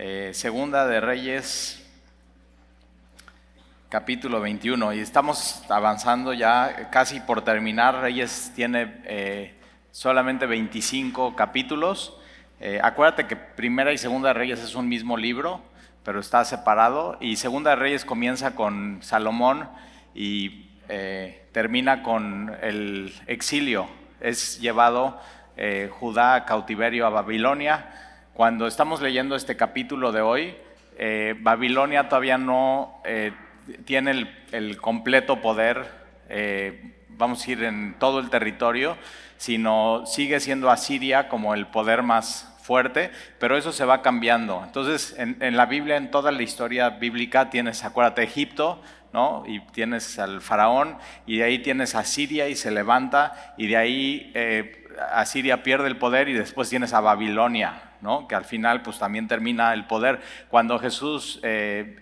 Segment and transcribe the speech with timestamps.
[0.00, 1.84] Eh, segunda de Reyes,
[3.88, 4.92] capítulo 21.
[4.92, 8.00] Y estamos avanzando ya casi por terminar.
[8.00, 9.54] Reyes tiene eh,
[9.90, 12.16] solamente 25 capítulos.
[12.60, 15.62] Eh, acuérdate que Primera y Segunda de Reyes es un mismo libro,
[16.04, 17.16] pero está separado.
[17.20, 19.68] Y Segunda de Reyes comienza con Salomón
[20.14, 20.68] y
[21.50, 23.88] termina con el exilio.
[24.20, 25.20] Es llevado
[25.98, 28.07] Judá a cautiverio a Babilonia
[28.38, 30.54] cuando estamos leyendo este capítulo de hoy,
[30.96, 33.32] eh, Babilonia todavía no eh,
[33.84, 35.84] tiene el, completo poder,
[36.28, 38.96] eh, vamos a ir en todo el territorio,
[39.38, 44.62] sino sigue siendo Asiria como el poder más fuerte, pero eso se va cambiando.
[44.64, 48.80] Entonces, en, la Biblia, en toda la historia bíblica, tienes, acuérdate, Egipto,
[49.12, 49.42] ¿no?
[49.48, 50.96] Y tienes al faraón,
[51.26, 54.32] y de ahí tienes a Siria y se levanta, y de ahí
[55.12, 57.88] Asiria pierde el poder, y después tienes a Babilonia,
[58.28, 60.20] que al final pues también termina el poder.
[60.48, 61.96] Cuando Jesús eh,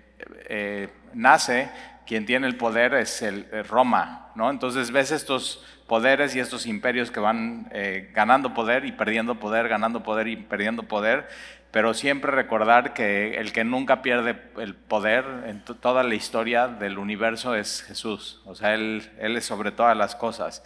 [0.48, 1.70] eh, nace,
[2.06, 4.50] quien tiene el poder es el, Roma, ¿no?
[4.50, 9.68] Entonces ves estos poderes y estos imperios que van eh, ganando poder y perdiendo poder,
[9.68, 11.28] ganando poder y perdiendo poder,
[11.70, 16.98] pero siempre recordar que el que nunca pierde el poder en toda la historia del
[16.98, 20.62] universo es Jesús, o sea, Él, él es sobre todas las cosas.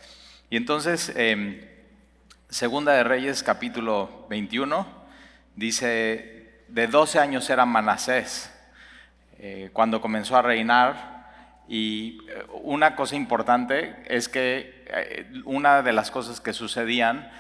[0.51, 1.61] Y entonces, em,
[2.51, 4.85] Segunda de Reyes capítulo 21,
[5.55, 8.53] Dice, de 12 años era Manasés
[9.39, 11.63] eh, cuando comenzó a reinar.
[11.69, 17.31] Y eh, una cosa importante es que eh, una de las cosas que sucedían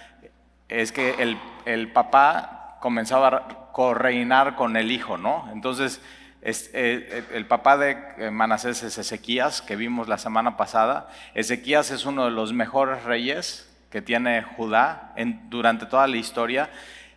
[0.69, 5.50] es que el, el papá comenzaba a correinar con el hijo, ¿no?
[5.53, 6.00] Entonces,
[6.41, 11.11] el papá de Manasés es Ezequías, que vimos la semana pasada.
[11.34, 15.14] Ezequías es uno de los mejores reyes que tiene Judá
[15.48, 16.70] durante toda la historia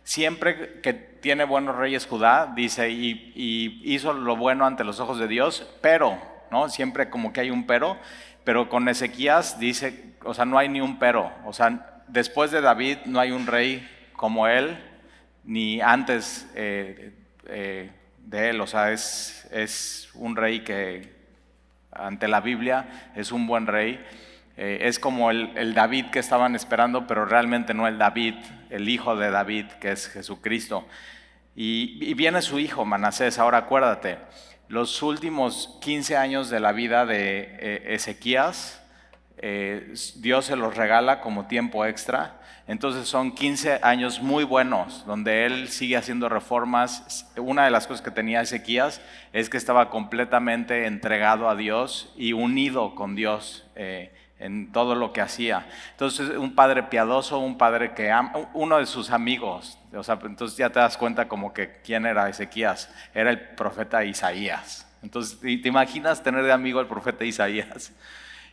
[0.04, 5.26] siempre que tiene buenos reyes Judá, dice, y, hizo lo bueno ante los ojos de
[5.26, 6.18] Dios, pero,
[6.50, 6.68] ¿no?
[6.68, 7.96] Siempre como que hay un pero,
[8.44, 12.60] pero con Ezequías dice, o sea, no hay ni un pero, o sea, después de
[12.60, 14.78] David no hay un rey como él,
[15.44, 17.12] ni antes eh,
[17.46, 21.12] eh, de él, o sea, es, es un rey que
[21.90, 24.04] ante la Biblia es un buen rey.
[24.56, 28.34] Eh, es como el, David que estaban esperando, pero realmente no el David,
[28.70, 30.86] el hijo de David, que es Jesucristo.
[31.56, 33.38] Y, viene su hijo, Manasés.
[33.38, 34.18] Ahora acuérdate,
[34.68, 38.80] los últimos 15 años de la vida de eh, Ezequías,
[39.38, 42.40] eh, Dios se los regala como tiempo extra.
[42.66, 47.30] Entonces son 15 años muy buenos, donde él sigue haciendo reformas.
[47.36, 49.02] Una de las cosas que tenía Ezequías
[49.34, 53.66] es que estaba completamente entregado a Dios y unido con Dios
[54.38, 55.66] en todo lo que hacía.
[55.92, 60.56] Entonces, un padre piadoso, un padre que ama, uno de sus amigos, o sea, entonces
[60.56, 64.86] ya te das cuenta como que quién era Ezequías, era el profeta Isaías.
[65.02, 67.92] Entonces, te imaginas tener de amigo al profeta Isaías.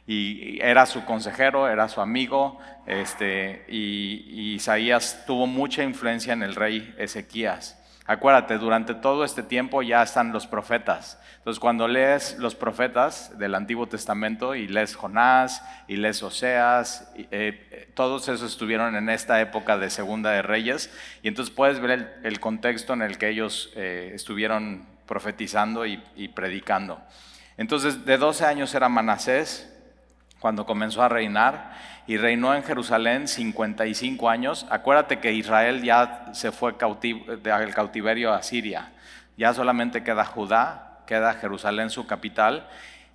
[0.08, 6.56] Y era su consejero, era su amigo, este, y Isaías tuvo mucha influencia en el
[6.56, 7.81] rey Ezequías.
[8.08, 11.20] Acuérdate, durante todo este tiempo ya están los profetas.
[11.38, 17.92] Entonces, cuando lees los profetas del Antiguo Testamento y lees Jonás y lees Oseas, eh,
[17.94, 20.92] todos esos estuvieron en esta época de Segunda de Reyes.
[21.22, 26.30] Y entonces puedes ver el, contexto en el que ellos eh, estuvieron profetizando y, y
[26.30, 27.02] predicando.
[27.58, 29.72] Entonces, de 12 años era Manasés
[30.40, 31.72] cuando comenzó a reinar
[32.08, 34.66] y reinó en Jerusalén 55 años.
[34.70, 38.92] Acuérdate que Israel ya se fue del cautiverio a Siria.
[39.38, 42.68] Ya solamente queda Judá, queda Jerusalén su capital.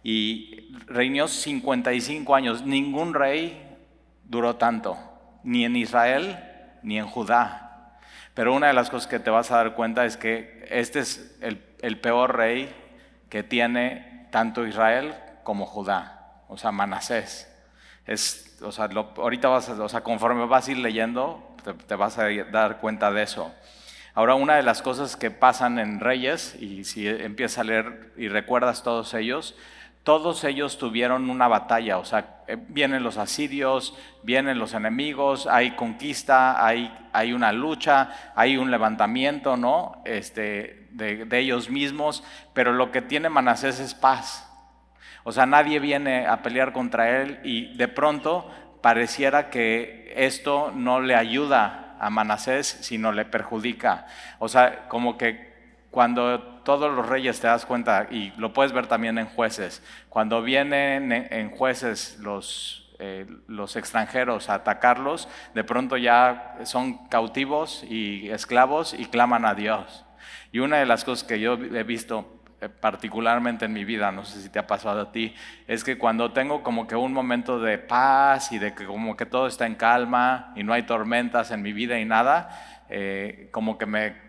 [0.03, 2.63] Y reinó 55 años.
[2.63, 3.61] Ningún rey
[4.25, 4.97] duró tanto,
[5.43, 6.39] ni en Israel
[6.83, 7.99] ni en Judá.
[8.35, 11.37] Pero una de las cosas que te vas a dar cuenta es que este es
[11.41, 12.73] el, peor rey
[13.29, 17.53] que tiene tanto Israel como Judá, o sea, Manasés.
[18.05, 21.57] Es o sea, ahorita vas a, o sea, conforme vas a ir leyendo,
[21.87, 23.53] te, vas a dar cuenta de eso.
[24.15, 28.29] Ahora, una de las cosas que pasan en Reyes, y si empiezas a leer y
[28.29, 29.55] recuerdas todos ellos,
[30.05, 33.93] todos ellos tuvieron una batalla, o sea, eh, vienen los asirios,
[34.23, 40.01] vienen los enemigos, hay conquista, hay, hay una lucha, hay un levantamiento, ¿no?
[40.05, 42.23] Este, de, de ellos mismos,
[42.55, 44.49] pero lo que tiene Manasés es paz.
[45.29, 48.49] O sea, nadie viene a pelear contra él y de pronto
[48.81, 54.07] pareciera que esto no le ayuda a Manasés, sino le perjudica.
[54.39, 58.87] O sea, como que cuando todos los reyes te das cuenta, y lo puedes ver
[58.87, 65.97] también en jueces, cuando vienen en jueces los, eh, los extranjeros a atacarlos, de pronto
[65.97, 70.05] ya son cautivos y esclavos y claman a Dios.
[70.53, 72.37] Y una de las cosas que yo he visto
[72.81, 75.35] particularmente en mi vida, no sé si te ha pasado a ti,
[75.67, 79.27] es que cuando tengo como que un momento de paz y de que como que
[79.27, 83.77] todo está en calma y no hay tormentas en mi vida y nada, eh, como
[83.79, 84.27] que me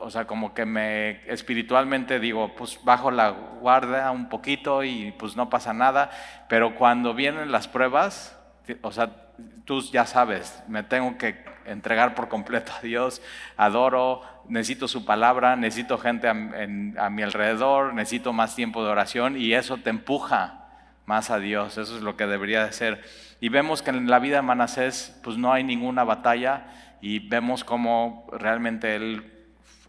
[0.00, 5.36] o sea, como que me espiritualmente digo, pues bajo la guardia un poquito y pues
[5.36, 6.10] no pasa nada,
[6.48, 8.38] pero cuando vienen las pruebas,
[8.82, 9.29] o sea,
[9.64, 13.22] tú ya sabes, me tengo que entregar por completo a Dios,
[13.56, 19.54] adoro, necesito su palabra, necesito gente a, mi alrededor, necesito más tiempo de oración y
[19.54, 20.66] eso te empuja
[21.06, 23.02] más a Dios, eso es lo que debería de ser.
[23.40, 26.66] Y vemos que en la vida de Manasés pues no hay ninguna batalla
[27.00, 29.32] y vemos como realmente él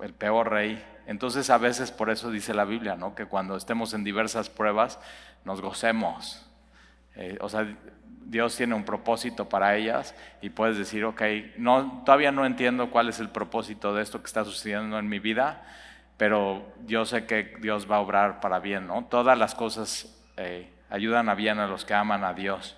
[0.01, 0.83] el peor rey.
[1.07, 3.15] Entonces a veces por eso dice la Biblia, ¿no?
[3.15, 4.99] Que cuando estemos en diversas pruebas
[5.45, 6.45] nos gocemos.
[7.15, 7.67] Eh, o sea,
[8.25, 11.21] Dios tiene un propósito para ellas y puedes decir, ok,
[12.05, 15.63] todavía no entiendo cuál es el propósito de esto que está sucediendo en mi vida,
[16.17, 19.05] pero yo sé que Dios va a obrar para bien, ¿no?
[19.05, 22.77] Todas las cosas eh, ayudan a bien a los que aman a Dios.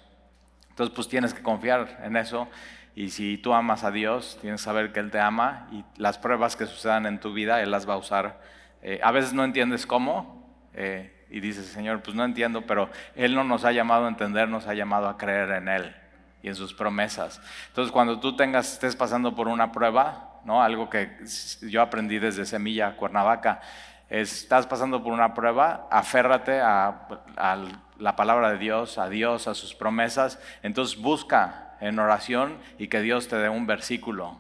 [0.70, 2.48] Entonces, pues tienes que confiar en eso
[2.96, 6.18] y si tú amas a Dios, tienes que saber que Él te ama y las
[6.18, 8.42] pruebas que sucedan en tu vida, Él las va a usar.
[8.82, 10.44] Eh, a veces no entiendes cómo
[10.74, 14.48] eh, y dices, Señor, pues no entiendo, pero Él no nos ha llamado a entender,
[14.48, 15.96] nos ha llamado a creer en Él
[16.44, 17.42] y en sus promesas.
[17.70, 20.62] Entonces, cuando tú tengas, estés pasando por una prueba, ¿no?
[20.62, 21.18] algo que
[21.64, 23.62] yo aprendí desde Semilla, Cuernavaca,
[24.12, 27.58] estás pasando por una prueba, aférrate a, a
[27.98, 33.02] la palabra de Dios, a Dios, a sus promesas, entonces busca en oración y que
[33.02, 34.40] Dios te dé un versículo.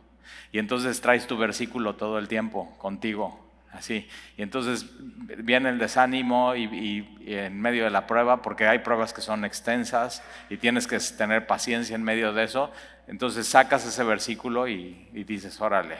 [0.51, 3.42] Y entonces traes tu versículo todo el tiempo contigo,
[3.73, 4.07] así.
[4.37, 9.21] Y entonces viene el desánimo y, en medio de la prueba, porque hay pruebas que
[9.21, 12.71] son extensas y tienes que tener paciencia en medio de eso.
[13.07, 15.97] Entonces sacas ese versículo y, dices, órale.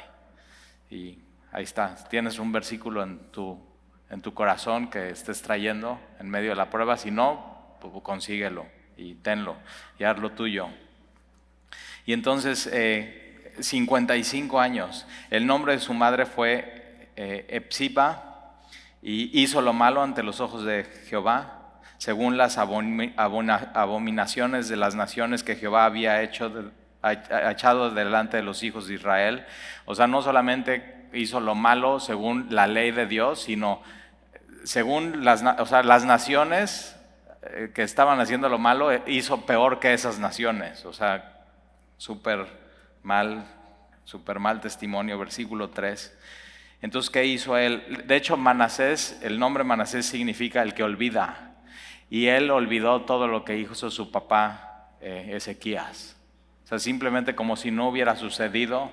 [0.90, 1.20] Y
[1.52, 3.60] ahí está, tienes un versículo en tu,
[4.10, 6.98] en tu corazón que estés trayendo en medio de la prueba.
[6.98, 8.66] Si no, pues consíguelo
[8.96, 9.58] y tenlo
[9.98, 10.69] y hazlo tuyo.
[12.06, 12.69] Y entonces,
[13.60, 16.82] 55 eh, años, el nombre de su madre fue
[17.15, 18.56] eh, Epsiba
[19.01, 21.60] y hizo lo malo ante los ojos de Jehová,
[21.98, 26.71] según las abominaciones de las naciones que Jehová había hecho
[27.50, 29.45] echado delante de los hijos de Israel.
[29.86, 33.81] O sea, no solamente hizo lo malo según la ley de Dios, sino
[34.63, 36.95] según las, o sea, las naciones
[37.44, 40.86] eh, que estaban haciendo lo malo, hizo peor que esas naciones.
[40.86, 41.45] O sea,
[41.98, 42.48] súper
[43.04, 43.45] mal,
[44.06, 46.18] súper mal testimonio, versículo 3.
[46.83, 48.03] Entonces, ¿qué hizo él?
[48.06, 51.53] De hecho, Manasés, el nombre Manasés significa el que olvida.
[52.09, 56.18] Y él olvidó todo lo que hizo su papá eh, Ezequías.
[56.65, 58.91] O sea, simplemente como si no hubiera sucedido.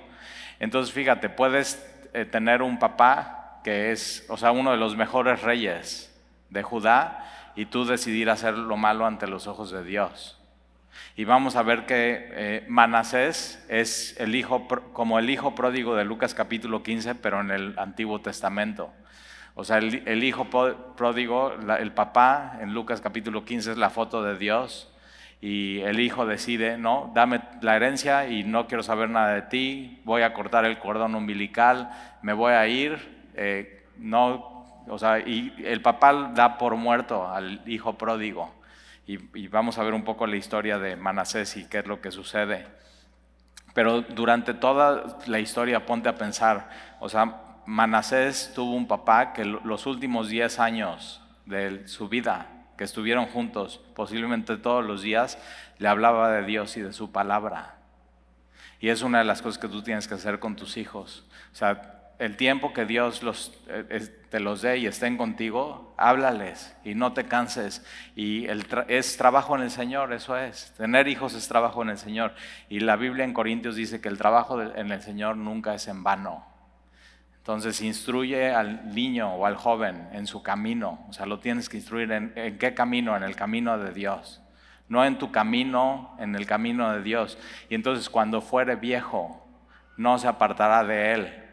[0.60, 1.84] Entonces, fíjate, puedes
[2.14, 6.16] eh, tener un papá que es, o sea, uno de los mejores reyes
[6.48, 10.39] de Judá y tú decidir hacer lo malo ante los ojos de Dios.
[11.16, 16.04] Y vamos a ver que eh, Manasés es el hijo, como el hijo pródigo de
[16.04, 18.92] Lucas capítulo 15, pero en el Antiguo Testamento.
[19.54, 20.46] O sea, el, hijo
[20.96, 24.92] pródigo, el papá en Lucas capítulo 15 es la foto de Dios.
[25.42, 30.00] Y el hijo decide, no, dame la herencia y no quiero saber nada de ti,
[30.04, 31.90] voy a cortar el cordón umbilical,
[32.20, 37.62] me voy a ir, eh, no, o sea, y el papá da por muerto al
[37.66, 38.59] hijo pródigo
[39.34, 42.10] y, vamos a ver un poco la historia de Manasés y qué es lo que
[42.10, 42.66] sucede.
[43.74, 49.44] Pero durante toda la historia ponte a pensar, o sea, Manasés tuvo un papá que
[49.44, 55.38] los últimos 10 años de su vida, que estuvieron juntos, posiblemente todos los días,
[55.78, 57.76] le hablaba de Dios y de su palabra.
[58.80, 61.26] Y es una de las cosas que tú tienes que hacer con tus hijos.
[61.52, 63.22] O sea, el tiempo que Dios
[63.68, 67.82] eh, te los dé y estén contigo, háblales y no te canses.
[68.14, 68.46] Y
[68.88, 70.74] es trabajo en el Señor, eso es.
[70.76, 72.34] Tener hijos es trabajo en el Señor.
[72.68, 76.02] Y la Biblia en Corintios dice que el trabajo en el Señor nunca es en
[76.02, 76.44] vano.
[77.38, 81.06] Entonces instruye al niño o al joven en su camino.
[81.08, 84.42] O sea, lo tienes que instruir en qué camino, en el camino de Dios.
[84.88, 87.38] No en tu camino, en el camino de Dios.
[87.70, 89.42] Y entonces cuando fuere viejo,
[89.96, 91.49] no se apartará de él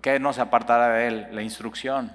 [0.00, 1.28] ¿Qué no se apartará de él?
[1.32, 2.14] La instrucción.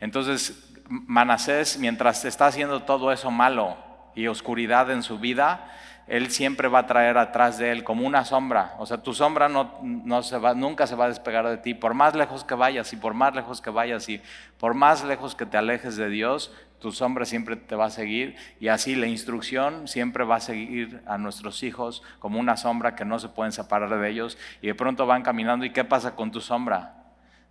[0.00, 3.76] Entonces, Manasés, mientras está haciendo todo eso malo
[4.14, 5.70] y oscuridad en su vida,
[6.06, 8.74] él siempre va a traer atrás de él como una sombra.
[8.78, 11.74] O sea, tu sombra no, no se va, nunca se va a despegar de ti.
[11.74, 14.20] Por más lejos que vayas y por más lejos que vayas y
[14.58, 18.36] por más lejos que te alejes de Dios, tu sombra siempre te va a seguir.
[18.58, 23.04] Y así la instrucción siempre va a seguir a nuestros hijos como una sombra que
[23.04, 24.38] no se pueden separar de ellos.
[24.62, 27.04] Y de pronto van caminando y ¿qué pasa con tu sombra?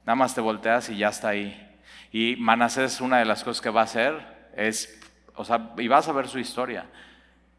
[0.06, 1.66] Nada más te volteas y ya está ahí.
[2.12, 5.00] Y Manasés, una de las cosas que va a hacer es,
[5.36, 6.86] o sea, y vas a ver su historia,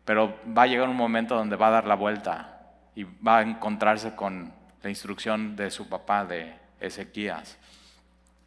[0.04, 2.60] pero va a llegar un momento donde va a dar la vuelta
[2.96, 7.58] y va a encontrarse con la instrucción de su papá, de Ezequías.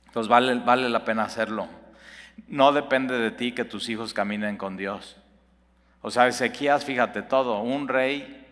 [0.07, 1.82] Entonces vale, vale la pena hacerlo.
[2.47, 5.17] No depende de ti que tus hijos caminen con Dios.
[6.01, 8.45] O sea, Ezequías, fíjate todo, un rey,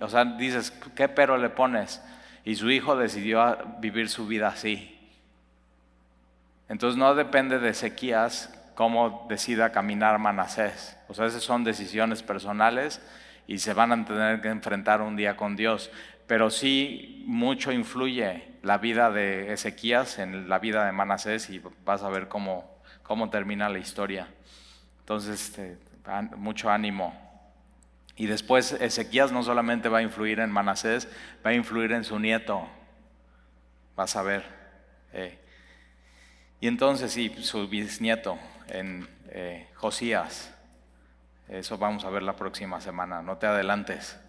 [0.00, 2.02] o sea, dices, ¿qué pero le pones?
[2.44, 4.98] Y su hijo decidió vivir su vida así.
[6.68, 10.96] Entonces no depende de Ezequías cómo decida caminar Manasés.
[11.08, 13.00] O sea, esas son decisiones personales
[13.46, 15.90] y se van a tener que enfrentar un día con Dios.
[16.26, 22.02] Pero sí mucho influye la vida de Ezequías en la vida de Manasés y vas
[22.02, 22.77] a ver cómo,
[23.08, 24.28] cómo termina la historia.
[25.00, 25.78] Entonces, este,
[26.36, 27.14] mucho ánimo.
[28.16, 31.08] Y después Ezequías no solamente va a influir en Manasés,
[31.44, 32.68] va a influir en su nieto.
[33.96, 34.44] Vas a ver.
[35.14, 35.38] Eh.
[36.60, 38.38] Y entonces, sí, su bisnieto,
[38.68, 40.54] en eh, Josías.
[41.48, 44.20] Eso vamos a ver la próxima semana, no te adelantes.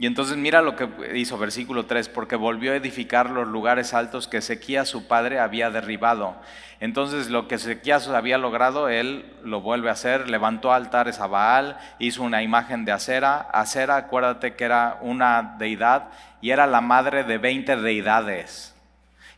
[0.00, 4.28] Y entonces mira lo que hizo versículo 3, porque volvió a edificar los lugares altos
[4.28, 6.36] que Ezequías su padre había derribado.
[6.78, 11.78] Entonces lo que Ezequías había logrado, él lo vuelve a hacer, levantó altares a Baal,
[11.98, 13.48] hizo una imagen de Acera.
[13.52, 18.76] Acera, acuérdate que era una deidad y era la madre de 20 deidades.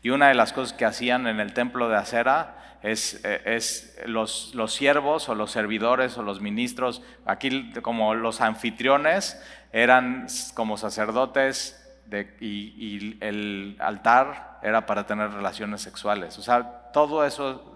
[0.03, 3.99] Y una de las cosas que hacían en el templo de Acera es, eh, es
[4.05, 9.41] los, los, siervos o los servidores o los ministros, aquí como los anfitriones,
[9.71, 11.77] eran como sacerdotes
[12.39, 16.37] y, el altar era para tener relaciones sexuales.
[16.37, 17.73] O sea, todo eso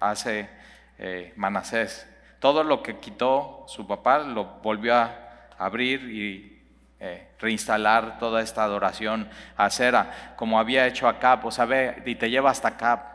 [0.00, 0.50] hace
[0.98, 2.08] eh, Manasés.
[2.40, 5.12] Todo lo que quitó su papá lo volvió a
[5.56, 6.62] abrir y
[7.00, 12.16] eh, reinstalar toda esta adoración a Cera, como había hecho Acab, o sea, ve, y
[12.16, 13.14] te lleva hasta Acab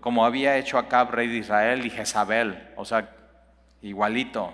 [0.00, 3.08] como había hecho Acab, rey de Israel, y Jezabel, o sea,
[3.82, 4.52] igualito.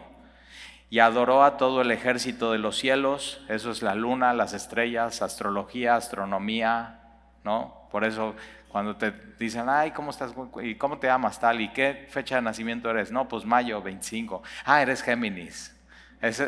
[0.90, 5.22] Y adoró a todo el ejército de los cielos, eso es la luna, las estrellas,
[5.22, 7.00] astrología, astronomía,
[7.44, 7.88] ¿no?
[7.92, 8.34] Por eso
[8.70, 10.32] cuando te dicen, ay, ¿cómo estás?
[10.62, 11.60] ¿Y cómo te llamas tal?
[11.60, 13.10] ¿Y qué fecha de nacimiento eres?
[13.10, 14.42] No, pues mayo 25.
[14.64, 15.76] Ah, eres Géminis.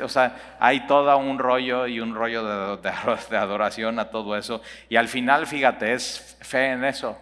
[0.03, 4.63] o sea, hay todo un rollo y un rollo de adoración a todo eso.
[4.89, 7.19] Y al final, fíjate, es fe en eso.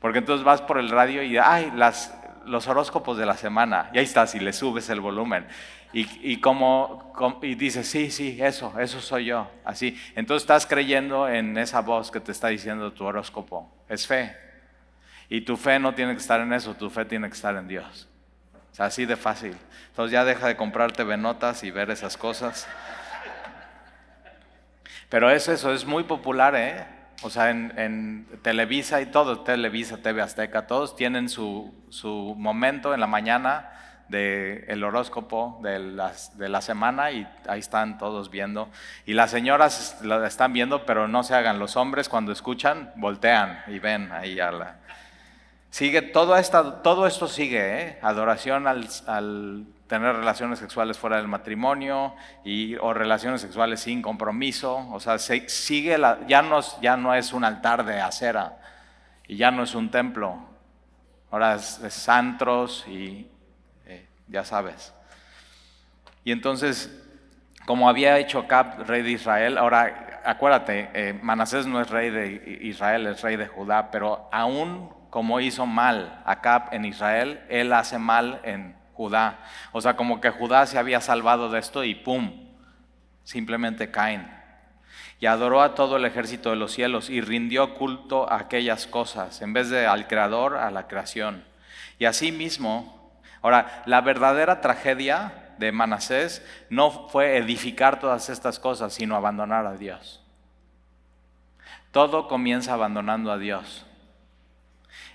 [0.00, 2.14] Porque entonces vas por el radio y, ay, las,
[2.44, 5.46] los horóscopos de la semana, y ahí estás, y le subes el volumen.
[5.94, 9.98] Y, y, como, y dices, sí, sí, eso, eso soy yo, así.
[10.14, 13.72] Entonces estás creyendo en esa voz que te está diciendo tu horóscopo.
[13.88, 14.36] Es fe.
[15.28, 17.68] Y tu fe no tiene que estar en eso, tu fe tiene que estar en
[17.68, 18.08] Dios.
[18.72, 19.56] O sea, así de fácil.
[19.90, 22.66] Entonces ya deja de comprarte venotas y ver esas cosas.
[25.08, 26.84] Pero es eso, es muy popular, ¿eh?
[27.22, 31.72] O sea, en, Televisa y todo, Televisa, TV Azteca, todos tienen su,
[32.36, 33.70] momento en la mañana
[34.08, 38.68] del horóscopo de, las, de la semana y ahí están todos viendo.
[39.06, 41.58] Y las señoras la están viendo, pero no se hagan.
[41.58, 44.76] Los hombres cuando escuchan, voltean y ven ahí a la...
[45.70, 47.98] Sigue, todo, esta, todo esto sigue, ¿eh?
[48.00, 54.88] adoración al, al tener relaciones sexuales fuera del matrimonio y, o relaciones sexuales sin compromiso.
[54.90, 58.58] O sea, sigue la, ya, no, ya no es un altar de acera
[59.28, 60.38] y ya no es un templo.
[61.30, 63.26] Ahora es, santros y eh,
[64.28, 64.94] ya sabes.
[66.24, 66.90] Y entonces,
[67.66, 72.58] como había hecho Cap, rey de Israel, ahora acuérdate, eh, Manasés no es rey de
[72.62, 77.98] Israel, es rey de Judá, pero aún como hizo mal Acab en Israel, él hace
[77.98, 79.38] mal en Judá.
[79.72, 82.48] O sea, como que Judá se había salvado de esto y ¡pum!
[83.22, 84.28] Simplemente caen.
[85.20, 89.40] Y adoró a todo el ejército de los cielos y rindió culto a aquellas cosas,
[89.40, 91.44] en vez de al Creador, a la creación.
[91.98, 93.03] Y así mismo,
[93.44, 99.76] ahora, la verdadera tragedia de Manasés no fue edificar todas estas cosas, sino abandonar a
[99.76, 100.24] Dios.
[101.92, 103.86] Todo comienza abandonando a Dios.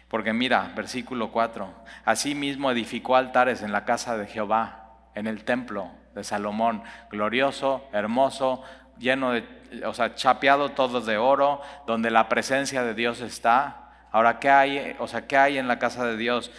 [0.08, 1.72] Porque mira, versículo 4,
[2.06, 8.64] asimismo edificó altares en la casa de Jehová, en el templo de Salomón, glorioso, hermoso,
[8.98, 9.44] lleno de,
[9.86, 13.92] o sea, chapeado todo de oro, donde la presencia de Dios está.
[14.12, 14.96] Ahora, ¿qué hay?
[15.00, 16.52] O sea, ¿qué hay en la casa de Dios?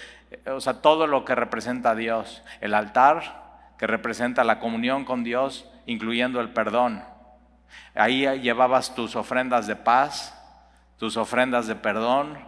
[0.47, 2.43] O sea, todo lo que representa a Dios.
[2.61, 7.03] El altar, que representa la comunión con Dios, incluyendo el perdón.
[7.95, 10.37] Ahí llevabas tus ofrendas de paz,
[10.99, 12.39] tus ofrendas de perdón,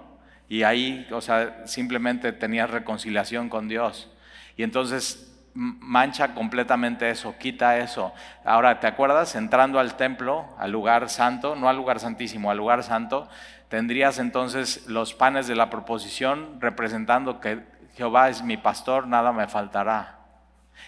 [0.48, 4.10] y ahí, o sea, simplemente tenías reconciliación con Dios.
[4.56, 8.12] Y entonces mancha completamente eso, quita eso.
[8.44, 9.34] Ahora, ¿te acuerdas?
[9.34, 13.28] Entrando al templo, al lugar santo, no al lugar santísimo, al lugar santo,
[13.68, 19.48] tendrías entonces los panes de la proposición representando que Jehová es mi pastor, nada me
[19.48, 20.18] faltará.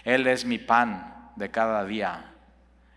[0.03, 2.31] Él es mi pan de cada día.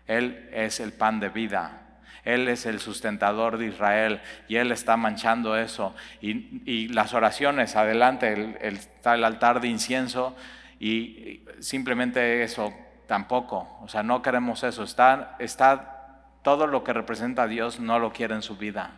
[0.07, 1.79] Él es el pan de vida.
[2.23, 5.95] Él es el sustentador de Israel y Él está manchando eso.
[6.21, 10.35] Y, las oraciones, adelante, el, está el altar de incienso
[10.79, 12.73] y simplemente eso
[13.07, 13.79] tampoco.
[13.81, 14.83] O sea, no queremos eso.
[14.83, 18.91] Está, está todo lo que representa a Dios, no lo quiere en su vida.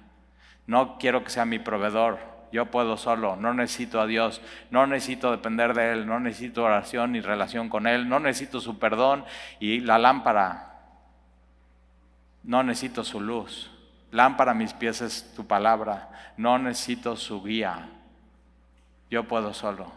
[0.67, 2.30] No quiero que sea mi proveedor.
[2.51, 4.41] Yo puedo solo, no necesito a Dios,
[4.71, 8.77] no necesito depender de Él, no necesito oración ni relación con Él, no necesito su
[8.77, 9.23] perdón
[9.59, 10.71] y la lámpara
[12.43, 13.69] no necesito su luz.
[14.11, 16.09] Lámpara a mis pies es tu palabra.
[16.37, 17.89] No necesito su guía.
[19.09, 19.91] Yo puedo solo.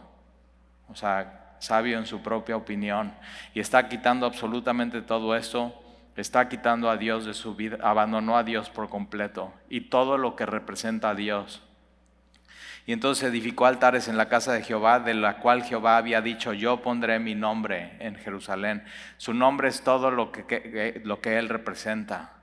[0.89, 3.13] O sea, sabio en su propia opinión.
[3.53, 5.73] Y está quitando absolutamente todo esto.
[6.15, 7.77] Está quitando a Dios de su vida.
[7.81, 9.51] Abandonó a Dios por completo.
[9.69, 11.61] Y todo lo que representa a Dios.
[12.87, 16.53] Y entonces edificó altares en la casa de Jehová, de la cual Jehová había dicho,
[16.53, 18.83] yo pondré mi nombre en Jerusalén.
[19.17, 22.33] Su nombre es todo lo que, él representa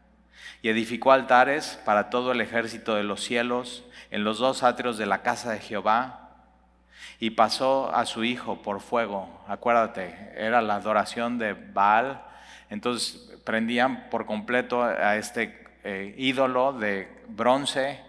[0.61, 5.07] y edificó altares para todo el ejército de los cielos en los dos atrios de
[5.07, 6.31] la casa de Jehová
[7.21, 9.45] y pasó a su hijo por fuego.
[9.47, 12.21] Acuérdate, era la adoración de Baal.
[12.69, 18.01] Entonces prendían por completo a este eh, ídolo de bronce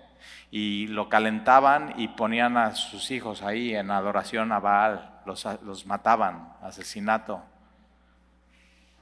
[0.51, 5.21] y lo calentaban y ponían a sus hijos ahí en adoración a Baal.
[5.25, 7.43] Los, los mataban, asesinato.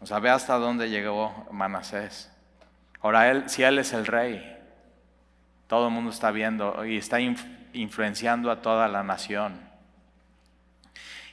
[0.02, 2.32] O sea, ve hasta dónde llegó Manasés.
[3.02, 4.58] Ahora, si Él es el rey,
[5.68, 9.60] todo el mundo está viendo y está influenciando a toda la nación.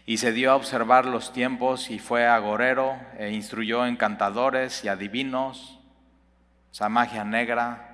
[0.07, 5.79] Y se dio a observar los tiempos y fue agorero e instruyó encantadores y adivinos,
[6.73, 7.88] esa magia negra,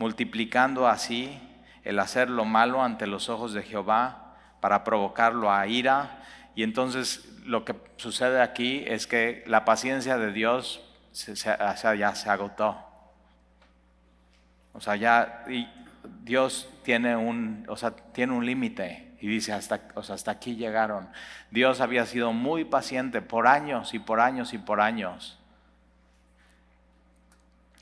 [0.00, 1.38] multiplicando así
[1.84, 6.22] el hacer lo malo ante los ojos de Jehová para provocarlo a ira.
[6.54, 10.80] Y entonces lo que sucede aquí es que la paciencia de Dios
[11.12, 12.78] ya se agotó.
[14.72, 15.44] O sea, ya
[16.22, 21.10] Dios tiene un, o sea, un límite y dice, hasta, o sea, hasta aquí llegaron.
[21.50, 25.38] Dios había sido muy paciente por años y por años y por años.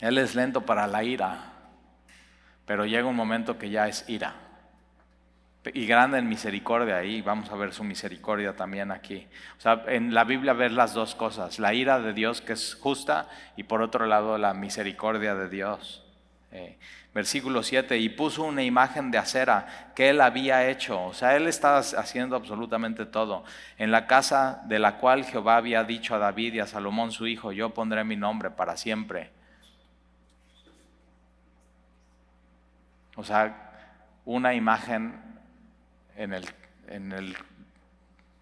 [0.00, 1.57] Él es lento para la ira,
[2.68, 4.34] pero llega un momento que ya es ira
[5.74, 9.26] y grande en misericordia, y vamos a ver su misericordia también aquí.
[9.58, 12.74] O sea, en la Biblia ver las dos cosas, la ira de Dios que es
[12.74, 16.04] justa y por otro lado la misericordia de Dios.
[16.52, 16.78] Eh,
[17.12, 21.46] versículo 7, y puso una imagen de acera que él había hecho, o sea, él
[21.48, 23.44] estaba haciendo absolutamente todo,
[23.76, 27.26] en la casa de la cual Jehová había dicho a David y a Salomón su
[27.26, 29.37] hijo, yo pondré mi nombre para siempre.
[33.18, 33.72] O sea,
[34.24, 35.20] una imagen
[36.14, 36.46] en el,
[36.86, 37.36] en el,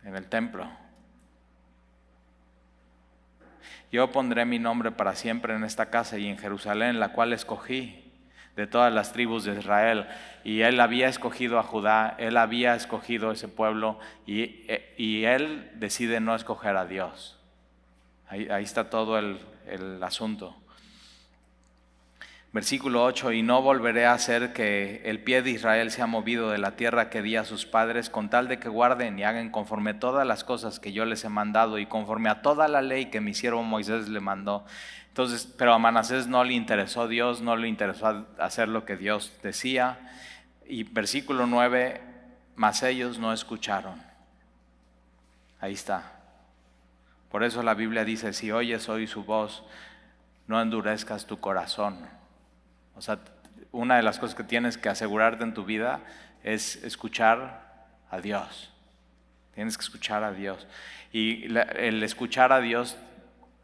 [0.05, 0.69] en el templo.
[3.91, 8.13] Yo pondré mi nombre para siempre en esta casa y en Jerusalén, la cual escogí
[8.55, 10.09] de todas las tribus de Israel.
[10.45, 14.67] Y él había escogido a Judá, él había escogido ese pueblo y,
[14.99, 17.41] y él decide no escoger a Dios.
[18.29, 20.55] Ahí, ahí está todo el, el asunto.
[22.57, 26.57] Versículo 8, y no volveré a hacer que el pie de Israel sea movido de
[26.57, 29.93] la tierra que di a sus padres, con tal de que guarden y hagan conforme
[29.93, 33.21] todas las cosas que yo les he mandado y conforme a toda la ley que
[33.21, 34.65] mi siervo Moisés le mandó.
[35.09, 39.35] Entonces, pero a Manasés no le interesó Dios, no le interesó hacer lo que Dios
[39.43, 39.99] decía.
[40.67, 42.01] Y versículo 9,
[42.55, 44.03] mas ellos no escucharon.
[45.61, 46.11] Ahí está.
[47.31, 49.63] Por eso la Biblia dice, si oyes hoy su voz,
[50.47, 52.17] no endurezcas tu corazón.
[52.97, 53.19] O sea,
[53.73, 56.01] una de las cosas que tienes que asegurarte en tu vida
[56.43, 58.73] es escuchar a Dios.
[59.55, 60.67] Tienes que escuchar a Dios.
[61.13, 61.45] Y
[61.77, 62.97] el escuchar a Dios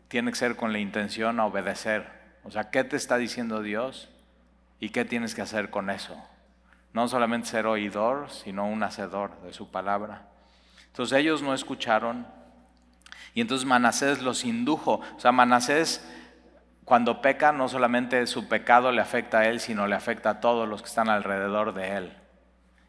[0.09, 2.07] tiene que ser con la intención a obedecer.
[2.45, 4.11] O sea, ¿qué te está diciendo Dios?
[4.81, 6.17] ¿Y qué tienes que hacer con eso?
[6.93, 10.29] No solamente ser oidor, sino un hacedor de su palabra.
[10.89, 12.27] Entonces ellos no escucharon.
[13.33, 15.01] Y entonces Manasés los indujo.
[15.17, 16.07] O sea, Manasés
[16.93, 20.69] cuando peca, no solamente su pecado le afecta a él, sino le afecta a todos
[20.69, 22.13] los que están alrededor de él.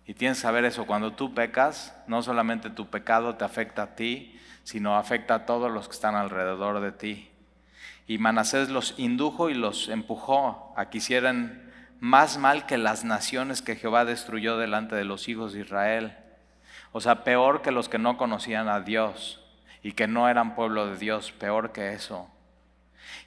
[0.05, 3.95] Y tienes que saber eso, cuando tú pecas, no solamente tu pecado te afecta a
[3.95, 7.31] ti, sino afecta a todos los que están alrededor de ti.
[8.05, 13.61] Y Manasés los indujo y los empujó a que hicieran más mal que las naciones
[13.61, 16.17] que Jehová destruyó delante de los hijos de Israel.
[16.91, 19.39] O sea, peor que los que no conocían a Dios
[19.81, 22.32] y que no eran pueblo de Dios, peor que eso.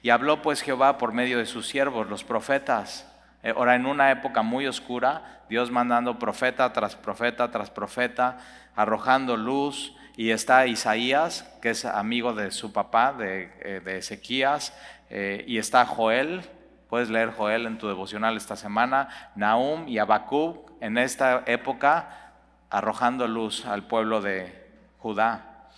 [0.01, 3.11] Y habló pues Jehová por medio de sus siervos, los profetas.
[3.43, 8.37] Eh, ahora, en una época muy oscura, Dios mandando profeta tras profeta tras profeta,
[8.75, 14.73] arrojando luz, y está Isaías, que es amigo de su papá, de, eh, Ezequías,
[15.11, 16.41] eh, y está Joel,
[16.89, 22.33] puedes leer Joel en tu devocional esta semana, Nahum y Abacub en esta época
[22.69, 25.69] arrojando luz al pueblo de Judá.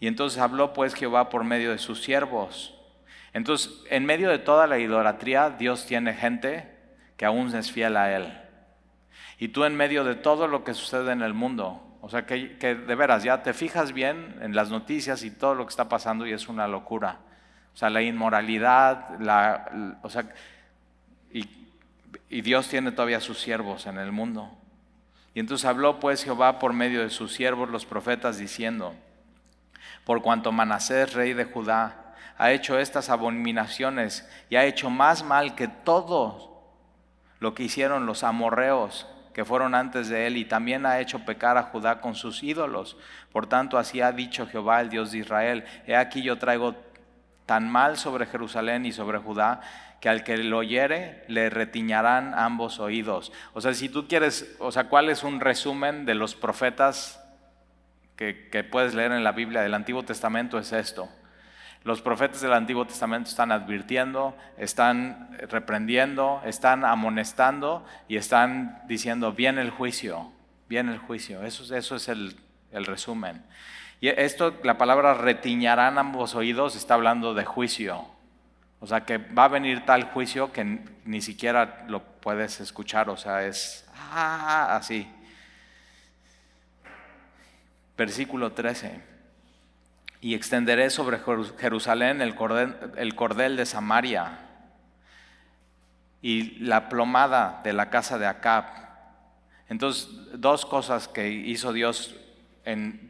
[0.00, 2.74] Y entonces habló pues Jehová por medio de sus siervos.
[3.32, 6.68] Entonces, en medio de toda la idolatría, Dios tiene gente
[7.16, 8.38] que aún es fiel a Él.
[9.38, 12.36] Y tú en medio de todo lo que sucede en el mundo, o sea, que,
[12.36, 16.26] de veras ya te fijas bien en las noticias y todo lo que está pasando
[16.26, 17.20] y es una locura.
[17.74, 20.26] O sea, la inmoralidad, la, o sea,
[21.32, 21.48] y,
[22.28, 24.50] y Dios tiene todavía sus siervos en el mundo.
[25.34, 28.94] Y entonces habló pues Jehová por medio de sus siervos los profetas diciendo,
[30.04, 32.01] por cuanto Manasés, rey de Judá,
[32.42, 36.60] ha hecho estas abominaciones y ha hecho más mal que todo
[37.38, 41.56] lo que hicieron los amorreos que fueron antes de él, y también ha hecho pecar
[41.56, 42.96] a Judá con sus ídolos.
[43.30, 46.74] Por tanto, así ha dicho Jehová, el Dios de Israel, he aquí yo traigo
[47.46, 49.60] tan mal sobre Jerusalén y sobre Judá,
[50.00, 53.32] que al que lo oyere le retiñarán ambos oídos.
[53.54, 57.24] O sea, si tú quieres, o sea, ¿cuál es un resumen de los profetas
[58.16, 60.58] que, que puedes leer en la Biblia del Antiguo Testamento?
[60.58, 61.08] Es esto.
[61.84, 69.62] Los profetas del Antiguo Testamento están advirtiendo, están reprendiendo, están amonestando y están diciendo, viene
[69.62, 70.30] el juicio,
[70.68, 71.42] viene el juicio.
[71.42, 72.36] Eso, es el,
[72.70, 73.42] el resumen.
[74.00, 78.06] Y esto, la palabra retiñarán ambos oídos, está hablando de juicio.
[78.78, 83.16] O sea, que va a venir tal juicio que ni siquiera lo puedes escuchar, o
[83.16, 85.08] sea, es ah, así.
[87.96, 89.11] Versículo 13
[90.22, 91.18] y extenderé sobre
[91.58, 94.38] Jerusalén el cordel, de Samaria
[96.22, 98.66] y la plomada de la casa de Acab.
[99.68, 102.14] Entonces, dos cosas que hizo Dios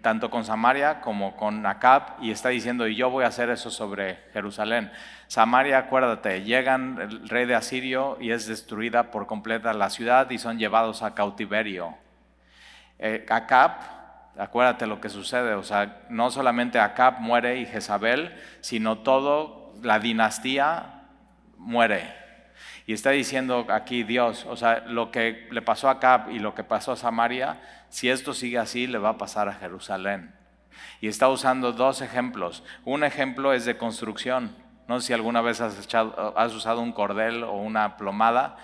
[0.00, 3.70] tanto con Samaria como con Acab y está diciendo, y yo voy a hacer eso
[3.70, 4.90] sobre Jerusalén.
[5.26, 10.38] Samaria, acuérdate, llegan el rey de Asirio y es destruida por completa la ciudad y
[10.38, 11.94] son llevados a cautiverio.
[12.98, 14.01] Eh, Acab
[14.38, 19.98] acuérdate lo que sucede, o sea, no solamente Acab muere y Jezabel, sino todo la
[19.98, 21.04] dinastía
[21.56, 22.22] muere.
[22.86, 26.54] Y está diciendo aquí Dios, o sea, lo que le pasó a Acab y lo
[26.54, 30.34] que pasó a Samaria, si esto sigue así, le va a pasar a Jerusalén.
[31.00, 32.64] Y está usando dos ejemplos.
[32.84, 34.56] Un ejemplo es de construcción.
[34.88, 38.56] No sé si alguna vez has, has usado un cordel o una plomada.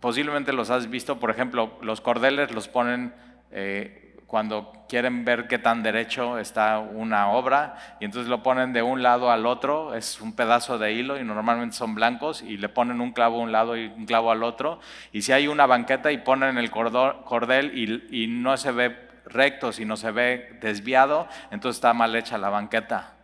[0.00, 3.14] Posiblemente los has visto, por ejemplo, los cordeles los ponen
[3.50, 8.82] eh, cuando quieren ver qué tan derecho está una obra y entonces lo ponen de
[8.82, 12.68] un lado al otro, es un pedazo de hilo y normalmente son blancos y le
[12.68, 14.80] ponen un clavo a un lado y un clavo al otro
[15.12, 17.72] y si hay una banqueta y ponen el cordel
[18.10, 23.14] y, no se ve recto, sino se ve desviado, entonces está mal hecha la banqueta.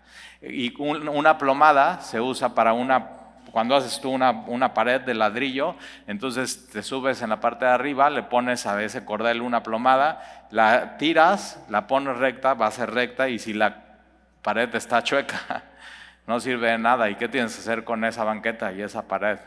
[0.41, 5.77] Y una plomada se usa para una cuando haces tú una, una, pared de ladrillo,
[6.07, 10.47] entonces te subes en la parte de arriba, le pones a ese cordel una plomada,
[10.51, 13.99] la tiras, la pones recta, va a ser recta y si la
[14.43, 15.65] pared está chueca,
[16.27, 17.11] no sirve de nada.
[17.11, 19.39] ¿Y qué tienes que hacer con esa banqueta y esa pared?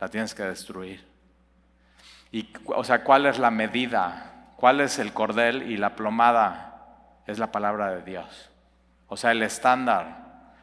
[0.00, 1.04] La tienes que destruir.
[2.30, 4.32] Y, o sea, ¿cuál es la medida?
[4.56, 6.68] ¿Cuál es el cordel y la plomada?
[7.26, 8.50] Es la palabra de Dios.
[9.08, 10.22] O sea, el estándar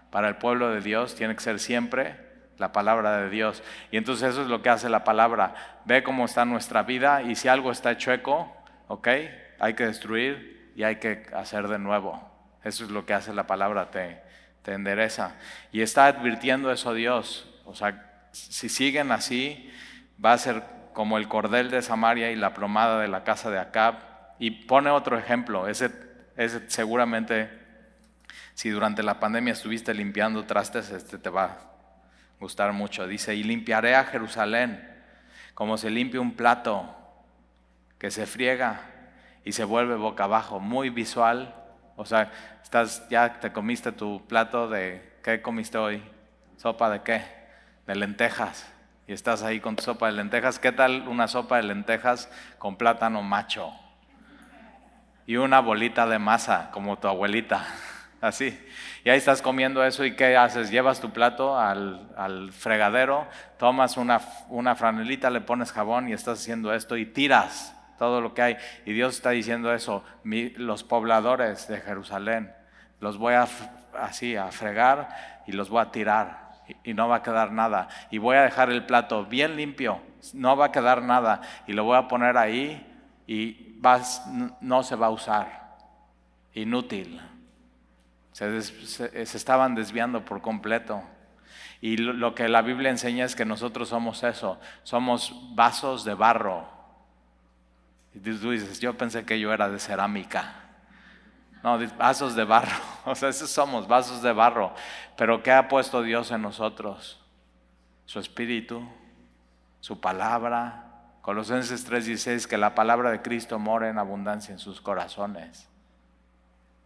[0.10, 2.29] para el pueblo de Dios tiene que ser siempre
[2.60, 3.64] la palabra de Dios.
[3.90, 5.56] Y entonces eso es lo que hace la palabra.
[5.86, 8.54] Ve cómo está nuestra vida y si algo está chueco,
[8.88, 9.08] ¿ok?
[9.60, 12.30] Hay que destruir y hay que hacer de nuevo.
[12.64, 14.22] Eso es lo que hace la palabra, te,
[14.62, 15.36] te endereza.
[15.72, 17.50] Y está advirtiendo eso Dios.
[17.66, 19.72] O sea, si siguen así,
[20.24, 23.60] va a ser como el cordel de Samaria y la plomada de la casa de
[23.60, 23.96] Acab.
[24.38, 25.68] Y pone otro ejemplo.
[25.68, 25.92] Ese,
[26.36, 27.50] ese seguramente,
[28.54, 31.69] si durante la pandemia estuviste limpiando trastes, este te va
[32.40, 33.08] gustar mucho.
[33.08, 34.88] Dice, y limpiaré a Jerusalén
[35.54, 36.96] como se limpia un plato
[37.98, 38.80] que se friega
[39.44, 41.54] y se vuelve boca abajo, muy visual.
[41.98, 42.32] O sea,
[42.64, 46.02] estás, ya te comiste tu plato de, ¿qué comiste hoy?
[46.56, 47.24] ¿Sopa de qué?
[47.86, 48.72] De lentejas.
[49.06, 50.60] Y estás ahí con tu sopa de lentejas.
[50.60, 53.74] ¿Qué tal una sopa de lentejas con plátano macho?
[55.26, 57.66] Y una bolita de masa, como tu abuelita.
[58.22, 58.58] Así.
[59.04, 60.72] Y ahí estás comiendo eso y ¿qué haces?
[60.72, 63.28] Llevas tu plato al, fregadero,
[63.58, 68.34] tomas una, una, franelita, le pones jabón y estás haciendo esto y tiras todo lo
[68.34, 68.58] que hay.
[68.86, 72.52] Y Dios está diciendo eso, los pobladores de Jerusalén,
[73.00, 73.48] los voy a
[73.98, 76.50] así a fregar y los voy a tirar
[76.84, 77.88] y, no va a quedar nada.
[78.12, 80.02] Y voy a dejar el plato bien limpio
[80.34, 82.86] no va a quedar nada y lo voy a poner ahí
[83.28, 83.80] y
[84.62, 85.78] no se va a usar.
[86.54, 87.22] Inútil.
[88.40, 91.04] Se, estaban desviando por completo.
[91.82, 96.66] Y lo, que la Biblia enseña es que nosotros somos eso, somos vasos de barro.
[98.14, 100.56] Y tú dices, yo pensé que yo era de cerámica.
[101.64, 102.76] No, vasos de barro.
[103.06, 104.74] O sea, esos somos, vasos de barro.
[105.18, 107.20] Pero ¿qué ha puesto Dios en nosotros?
[108.06, 108.88] Su espíritu,
[109.80, 110.86] su palabra.
[111.22, 115.69] Colosenses 3:16, que la palabra de Cristo mora en abundancia en sus corazones.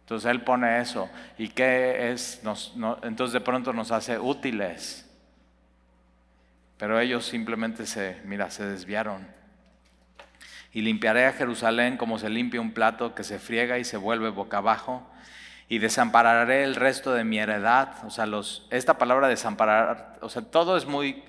[0.04, 1.08] Entonces Él pone eso.
[1.38, 2.42] ¿Y qué es?
[3.02, 5.10] entonces de pronto nos hace útiles.
[6.76, 9.26] Pero ellos simplemente se, mira, se desviaron.
[10.74, 14.28] Y limpiaré a Jerusalén como se limpia un plato que se friega y se vuelve
[14.28, 15.08] boca abajo.
[15.70, 17.94] Y desampararé el resto de mi heredad.
[18.04, 21.24] O sea, los, esta palabra desamparar, o sea, todo es muy,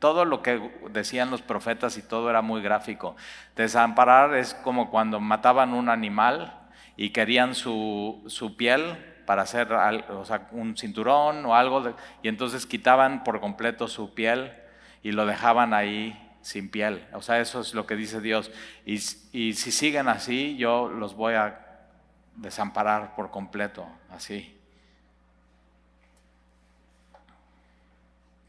[0.00, 0.60] todo lo que
[0.90, 3.16] decían los profetas y todo era muy gráfico.
[3.56, 6.57] Desamparar es como cuando mataban un animal
[6.98, 12.66] y querían su, su piel para hacer o sea, un cinturón o algo, y entonces
[12.66, 14.52] quitaban por completo su piel
[15.04, 17.06] y lo dejaban ahí sin piel.
[17.12, 18.50] O sea, eso es lo que dice Dios.
[18.84, 18.94] Y,
[19.32, 21.60] y si siguen así, yo los voy a
[22.34, 24.58] desamparar por completo, así.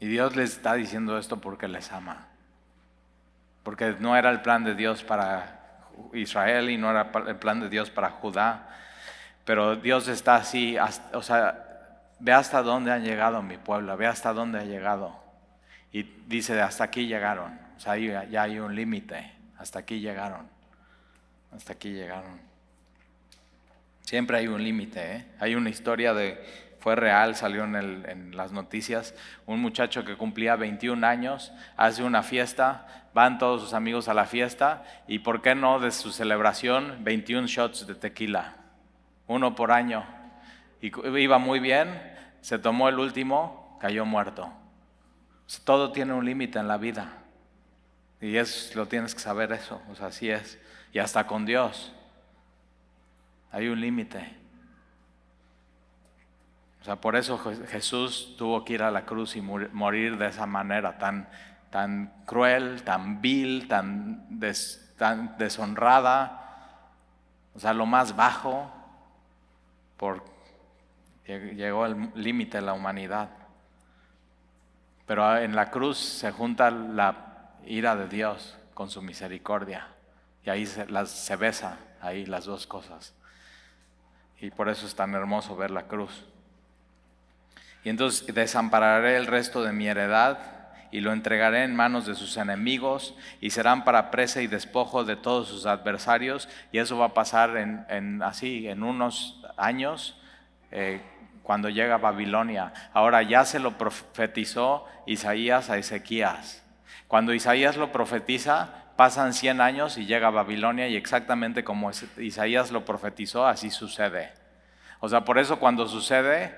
[0.00, 2.26] Y Dios les está diciendo esto porque les ama.
[3.62, 5.59] Porque no era el plan de Dios para
[6.14, 8.68] Israel y no era el plan de Dios para Judá.
[9.44, 10.76] Pero Dios está así,
[11.12, 11.66] o sea,
[12.18, 15.18] ve hasta dónde han llegado mi pueblo, ve hasta dónde ha llegado.
[15.92, 17.58] Y dice, hasta aquí llegaron.
[17.76, 19.32] O sea, ya hay un límite.
[19.58, 20.46] Hasta aquí llegaron.
[21.52, 22.40] Hasta aquí llegaron.
[24.02, 25.16] Siempre hay un límite.
[25.16, 25.26] ¿eh?
[25.40, 26.44] Hay una historia de,
[26.80, 29.14] fue real, salió en, las noticias,
[29.46, 34.24] un muchacho que cumplía 21 años, hace una fiesta, van todos sus amigos a la
[34.24, 38.56] fiesta y, ¿por qué no, de su celebración, 21 shots de tequila,
[39.26, 40.04] uno por año.
[40.80, 40.90] Y
[41.20, 42.02] iba muy bien,
[42.40, 44.50] se tomó el último, cayó muerto.
[45.64, 47.12] Todo tiene un límite en la vida.
[48.20, 50.58] Y es, lo tienes que saber eso, o sea, así es.
[50.92, 51.92] Y hasta con Dios
[53.52, 54.39] hay un límite.
[56.80, 57.38] O sea, por eso
[57.68, 61.28] Jesús tuvo que ir a la cruz y morir de esa manera tan,
[61.70, 64.26] tan cruel, tan vil, tan,
[65.38, 66.36] deshonrada,
[67.54, 68.70] o sea, lo más bajo,
[69.96, 70.24] por,
[71.26, 73.28] llegó el límite de la humanidad.
[75.06, 79.88] Pero en la cruz se junta la ira de Dios con su misericordia
[80.44, 83.14] y ahí se, las, se besa, ahí las dos cosas.
[84.40, 86.29] Y por eso es tan hermoso ver la cruz.
[87.84, 90.38] Y entonces desampararé el resto de mi heredad
[90.92, 95.16] y lo entregaré en manos de sus enemigos y serán para presa y despojo de
[95.16, 96.48] todos sus adversarios.
[96.72, 100.20] Y eso va a pasar en, así, en unos años,
[100.70, 101.00] eh,
[101.42, 102.72] cuando llega Babilonia.
[102.92, 106.62] Ahora ya se lo profetizó Isaías a Ezequías.
[107.08, 112.84] Cuando Isaías lo profetiza, pasan 100 años y llega Babilonia y exactamente como Isaías lo
[112.84, 114.32] profetizó, así sucede.
[115.00, 116.54] O sea, por eso cuando sucede,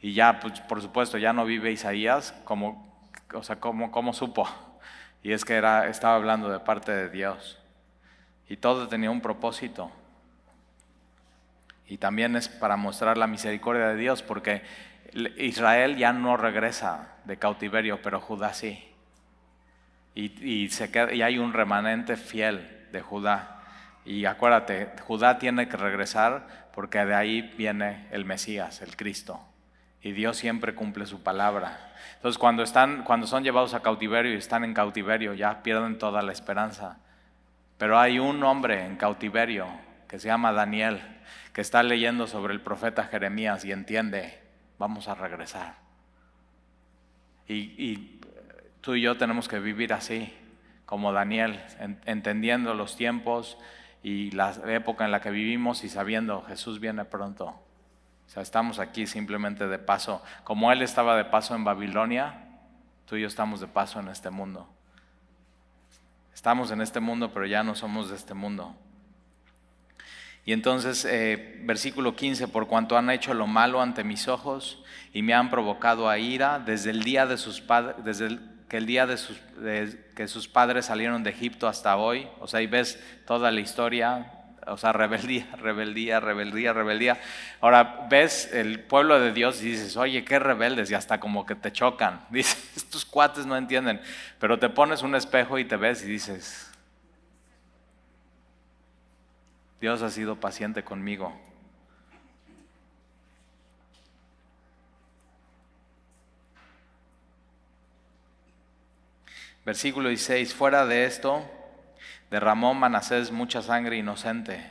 [0.00, 3.02] y ya, pues, por supuesto, ya no vive Isaías, como,
[3.34, 4.48] o sea, como, supo.
[5.22, 7.58] Y es que era, estaba hablando de parte de Dios.
[8.48, 9.90] Y todo tenía un propósito.
[11.88, 14.62] Y también es para mostrar la misericordia de Dios, porque
[15.38, 18.84] Israel ya no regresa de cautiverio, pero Judá sí.
[20.14, 23.62] Y, se queda, y hay un remanente fiel de Judá.
[24.04, 29.48] Y acuérdate, Judá tiene que regresar porque de ahí viene el Mesías, el Cristo
[30.02, 31.92] y Dios siempre cumple su palabra.
[32.16, 36.22] Entonces cuando, están, cuando son llevados a cautiverio y están en cautiverio ya pierden toda
[36.22, 36.98] la esperanza.
[37.78, 39.66] Pero hay un hombre en cautiverio
[40.08, 41.00] que se llama Daniel,
[41.52, 44.40] que está leyendo sobre el profeta Jeremías y entiende,
[44.78, 45.76] vamos a regresar.
[47.46, 48.20] Y,
[48.80, 50.32] tú y yo tenemos que vivir así,
[50.86, 51.60] como Daniel,
[52.04, 53.58] entendiendo los tiempos
[54.02, 57.54] y la época en la que vivimos y sabiendo Jesús viene pronto.
[58.28, 60.22] O sea, estamos aquí simplemente de paso.
[60.44, 62.44] Como Él estaba de paso en Babilonia,
[63.06, 64.68] tú y yo estamos de paso en este mundo.
[66.34, 68.76] Estamos en este mundo, pero ya no somos de este mundo.
[70.44, 75.22] Y entonces, eh, versículo 15, por cuanto han hecho lo malo ante mis ojos y
[75.22, 78.38] me han provocado a ira desde el día de sus padres, desde
[78.68, 79.40] que el día de sus,
[80.14, 84.37] que sus padres salieron de Egipto hasta hoy, o sea, y ves toda la historia,
[84.70, 87.20] O sea, rebeldía, rebeldía, rebeldía, rebeldía.
[87.60, 91.54] Ahora ves el pueblo de Dios y dices, oye, qué rebeldes, y hasta como que
[91.54, 92.24] te chocan.
[92.30, 94.00] Dices, estos cuates no entienden.
[94.38, 96.70] Pero te pones un espejo y te ves y dices,
[99.80, 101.32] Dios ha sido paciente conmigo.
[109.64, 111.44] Versículo 16, fuera de esto,
[112.30, 114.70] derramó Manasés mucha sangre inocente.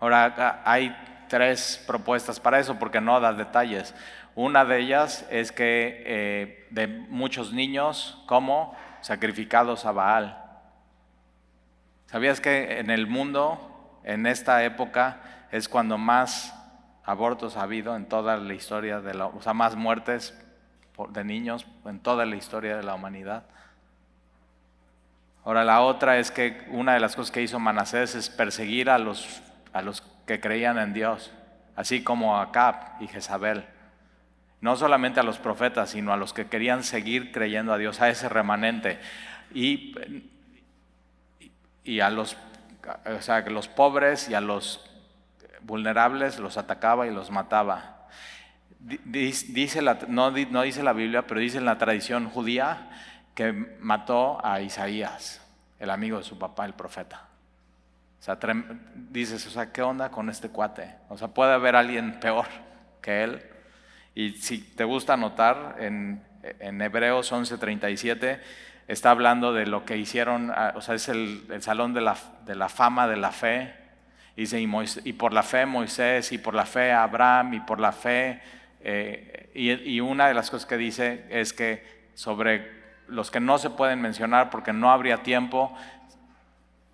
[0.00, 0.94] Ahora hay
[1.28, 3.94] tres propuestas para eso porque no da detalles.
[4.34, 10.40] Una de ellas es que eh, de muchos niños como sacrificados a Baal.
[12.06, 16.54] ¿Sabías que en el mundo, en esta época, es cuando más
[17.04, 20.34] abortos ha habido en toda la historia de la, o sea, más muertes
[21.10, 23.44] de niños en toda la historia de la humanidad?
[25.44, 28.98] Ahora la otra es que una de las cosas que hizo Manasés es perseguir a
[28.98, 29.42] los,
[29.74, 31.32] a los que creían en Dios,
[31.76, 33.66] así como a Acab y Jezabel.
[34.62, 38.08] No solamente a los profetas, sino a los que querían seguir creyendo a Dios, a
[38.08, 38.98] ese remanente.
[39.52, 39.94] Y,
[41.84, 42.38] y a los,
[43.04, 44.90] o sea, los pobres y a los
[45.60, 48.08] vulnerables los atacaba y los mataba.
[48.80, 52.88] Dice la, no, no dice la Biblia, pero dice en la tradición judía
[53.34, 55.40] que mató a Isaías,
[55.78, 57.28] el amigo de su papá, el profeta.
[58.20, 58.38] O sea,
[59.10, 60.94] dices, o sea, ¿qué onda con este cuate?
[61.08, 62.46] O sea, puede haber alguien peor
[63.02, 63.42] que él.
[64.14, 68.40] Y si te gusta notar, en, en Hebreos 11:37
[68.86, 72.16] está hablando de lo que hicieron, o sea, es el, salón de la,
[72.46, 73.74] de la, fama de la fe.
[74.36, 74.68] Dice, y,
[75.04, 78.40] y, por la fe Moisés, y por la fe Abraham, y por la fe.
[78.80, 83.58] Eh, y, y una de las cosas que dice es que sobre los que no
[83.58, 85.76] se pueden mencionar porque no habría tiempo,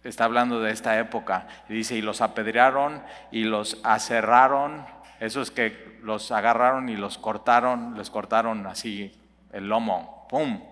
[0.04, 1.46] está hablando de esta época.
[1.68, 4.84] Y dice, y los apedrearon y los aserraron,
[5.18, 9.12] eso es que los agarraron y los cortaron, les cortaron así
[9.52, 10.62] el lomo, ¡pum!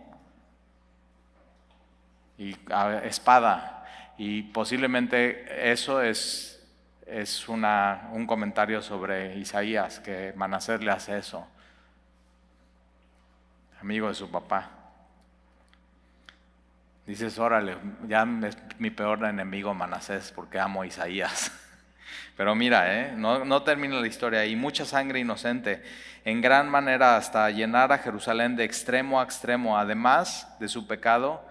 [2.38, 2.56] Y
[3.04, 3.84] espada.
[4.16, 6.66] Y posiblemente eso es,
[7.06, 11.46] es una, un comentario sobre Isaías, que Manasés le hace eso,
[13.80, 14.77] amigo de su papá.
[17.08, 21.50] Dices, órale, ya es mi peor enemigo Manasés porque amo a Isaías.
[22.36, 23.14] Pero mira, ¿eh?
[23.16, 24.54] no, no termina la historia ahí.
[24.54, 25.82] Mucha sangre inocente,
[26.26, 31.42] en gran manera hasta llenar a Jerusalén de extremo a extremo, además de su pecado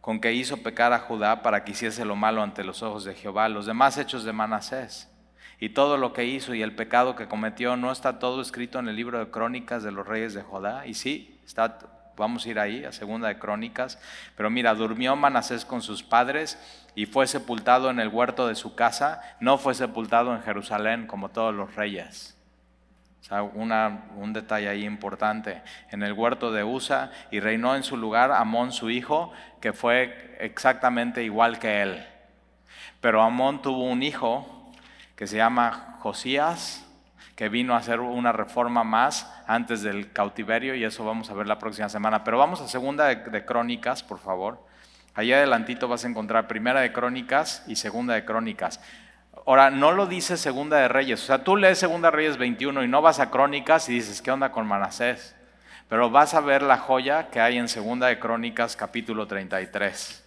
[0.00, 3.14] con que hizo pecar a Judá para que hiciese lo malo ante los ojos de
[3.14, 3.50] Jehová.
[3.50, 5.10] Los demás hechos de Manasés
[5.60, 8.88] y todo lo que hizo y el pecado que cometió, ¿no está todo escrito en
[8.88, 10.86] el libro de crónicas de los reyes de Judá?
[10.86, 11.78] Y sí, está
[12.16, 13.98] Vamos a ir ahí, a Segunda de Crónicas.
[14.36, 16.58] Pero mira, durmió Manasés con sus padres
[16.94, 19.20] y fue sepultado en el huerto de su casa.
[19.40, 22.36] No fue sepultado en Jerusalén como todos los reyes.
[23.20, 25.62] O sea, un detalle ahí importante.
[25.90, 30.36] En el huerto de Usa y reinó en su lugar Amón su hijo, que fue
[30.40, 32.06] exactamente igual que él.
[33.00, 34.72] Pero Amón tuvo un hijo
[35.16, 36.86] que se llama Josías
[37.36, 41.46] que vino a hacer una reforma más antes del cautiverio y eso vamos a ver
[41.46, 42.24] la próxima semana.
[42.24, 44.64] Pero vamos a segunda de, Crónicas, por favor.
[45.14, 48.80] Allá adelantito vas a encontrar primera de Crónicas y segunda de Crónicas.
[49.46, 51.22] Ahora, no lo dice segunda de Reyes.
[51.22, 54.20] O sea, tú lees segunda de Reyes 21 y no vas a Crónicas y dices,
[54.20, 55.36] ¿qué onda con Manasés?
[55.88, 60.24] Pero vas a ver la joya que hay en segunda de Crónicas capítulo 33.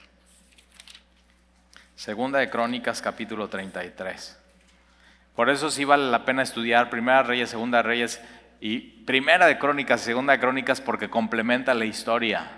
[1.95, 4.37] Segunda de Crónicas capítulo 33.
[5.35, 8.21] Por eso sí vale la pena estudiar Primera Reyes, Segunda Reyes
[8.61, 12.51] y Primera de Crónicas Segunda de Crónicas porque complementa la historia.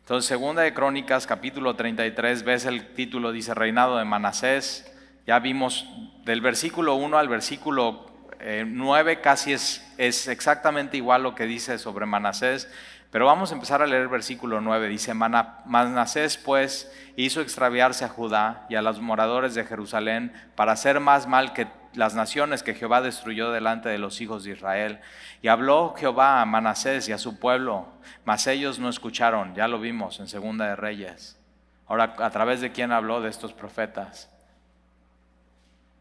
[0.00, 4.90] Entonces, Segunda de Crónicas, capítulo 33, ves el título, dice Reinado de Manasés.
[5.26, 5.86] Ya vimos
[6.24, 8.06] del versículo 1 al versículo
[8.40, 12.70] 9, eh, casi es, es exactamente igual lo que dice sobre Manasés.
[13.10, 14.88] Pero vamos a empezar a leer el versículo 9.
[14.88, 21.00] Dice, Manasés pues hizo extraviarse a Judá y a los moradores de Jerusalén para hacer
[21.00, 25.00] más mal que las naciones que Jehová destruyó delante de los hijos de Israel.
[25.42, 27.86] Y habló Jehová a Manasés y a su pueblo,
[28.24, 31.38] mas ellos no escucharon, ya lo vimos en Segunda de Reyes.
[31.86, 34.30] Ahora, ¿a través de quién habló de estos profetas?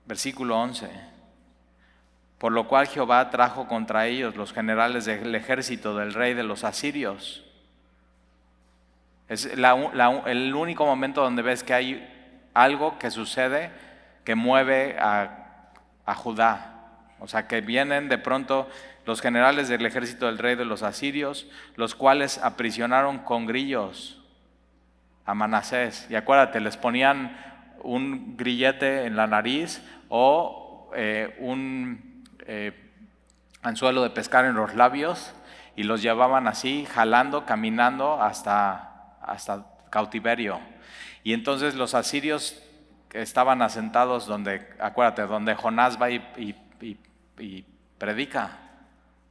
[0.06, 0.90] Versículo 11.
[2.38, 6.64] Por lo cual Jehová trajo contra ellos los generales del ejército del rey de los
[6.64, 7.44] asirios.
[9.28, 13.72] Es el único momento donde ves que hay algo que sucede
[14.24, 15.47] que mueve a
[16.08, 16.74] a Judá.
[17.20, 18.68] O sea, que vienen de pronto
[19.06, 24.20] los generales del ejército del rey de los asirios, los cuales aprisionaron con grillos
[25.26, 26.08] a Manasés.
[26.10, 27.38] Y acuérdate, les ponían
[27.84, 32.72] un grillete en la nariz o eh, un eh,
[33.62, 35.34] anzuelo de pescar en los labios
[35.76, 40.60] y los llevaban así, jalando, caminando hasta, hasta cautiverio.
[41.24, 42.64] Y entonces los asirios
[43.22, 46.56] estaban asentados donde, acuérdate, donde Jonás va y,
[47.98, 48.60] predica.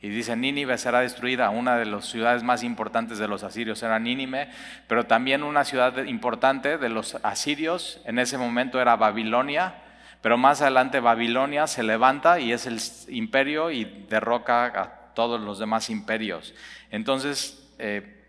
[0.00, 1.50] Y dice, Nínive será destruida.
[1.50, 4.50] Una de las ciudades más importantes de los asirios era Nínive,
[4.86, 9.82] pero también una ciudad importante de los asirios en ese momento era Babilonia,
[10.20, 15.58] pero más adelante Babilonia se levanta y es el imperio y derroca a todos los
[15.58, 16.54] demás imperios.
[16.90, 18.24] Entonces, eh,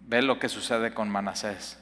[0.00, 1.79] ve lo que sucede con Manasés.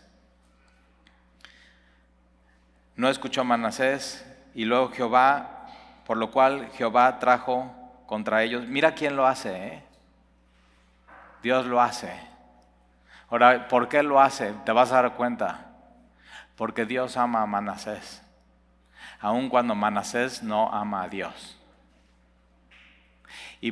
[2.99, 4.27] No escuchó Manasés
[4.57, 5.69] y luego Jehová,
[6.05, 7.73] por lo cual Jehová trajo
[8.07, 8.67] contra ellos.
[8.67, 9.69] Mira quién lo hace.
[9.69, 9.83] ¿eh?
[11.41, 12.13] Dios lo hace.
[13.31, 14.53] Ahora, ¿por qué lo hace?
[14.65, 15.67] Te vas a dar cuenta.
[16.57, 18.21] Porque Dios ama a Manasés.
[19.21, 21.57] Aun cuando Manasés no ama a Dios.
[23.61, 23.71] Y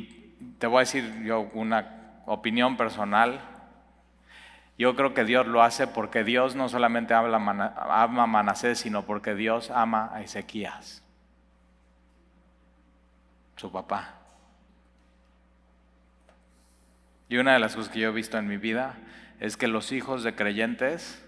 [0.57, 3.41] te voy a decir yo una opinión personal.
[4.77, 9.33] Yo creo que Dios lo hace porque Dios no solamente ama a Manasés, sino porque
[9.33, 11.03] Dios ama a Ezequías,
[13.55, 14.13] su papá.
[17.29, 18.93] Y una de las cosas que yo he visto en mi vida
[19.39, 21.25] es que los hijos de creyentes,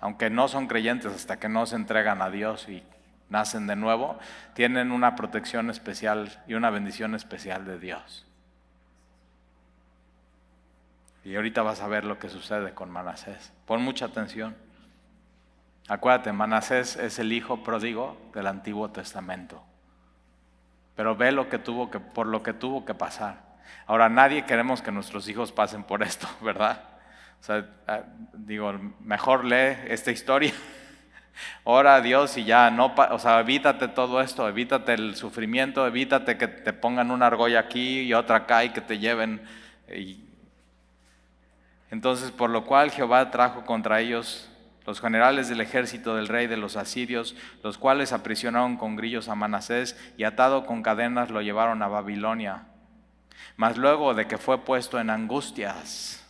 [0.00, 2.82] aunque no son creyentes hasta que no se entregan a Dios y
[3.28, 4.18] nacen de nuevo,
[4.54, 8.26] tienen una protección especial y una bendición especial de Dios.
[11.24, 13.52] Y ahorita vas a ver lo que sucede con Manasés.
[13.66, 14.54] Pon mucha atención.
[15.88, 19.62] Acuérdate, Manasés es el hijo pródigo del Antiguo Testamento.
[20.96, 23.42] Pero ve lo que tuvo que, por lo que tuvo que pasar.
[23.86, 26.82] Ahora, nadie queremos que nuestros hijos pasen por esto, ¿verdad?
[27.40, 28.02] O sea, ah,
[28.34, 30.52] digo, mejor lee esta historia.
[31.64, 36.38] Ora a Dios y ya, no, o sea, evítate todo esto, evítate el sufrimiento, evítate
[36.38, 39.42] que te pongan una argolla aquí y otra acá y que te lleven.
[41.94, 44.50] Entonces, por lo cual Jehová trajo contra ellos
[44.84, 49.36] los generales del ejército del rey de los asirios, los cuales aprisionaron con grillos a
[49.36, 52.64] Manasés y atado con cadenas lo llevaron a Babilonia.
[53.56, 56.28] Mas luego de que fue puesto en angustias,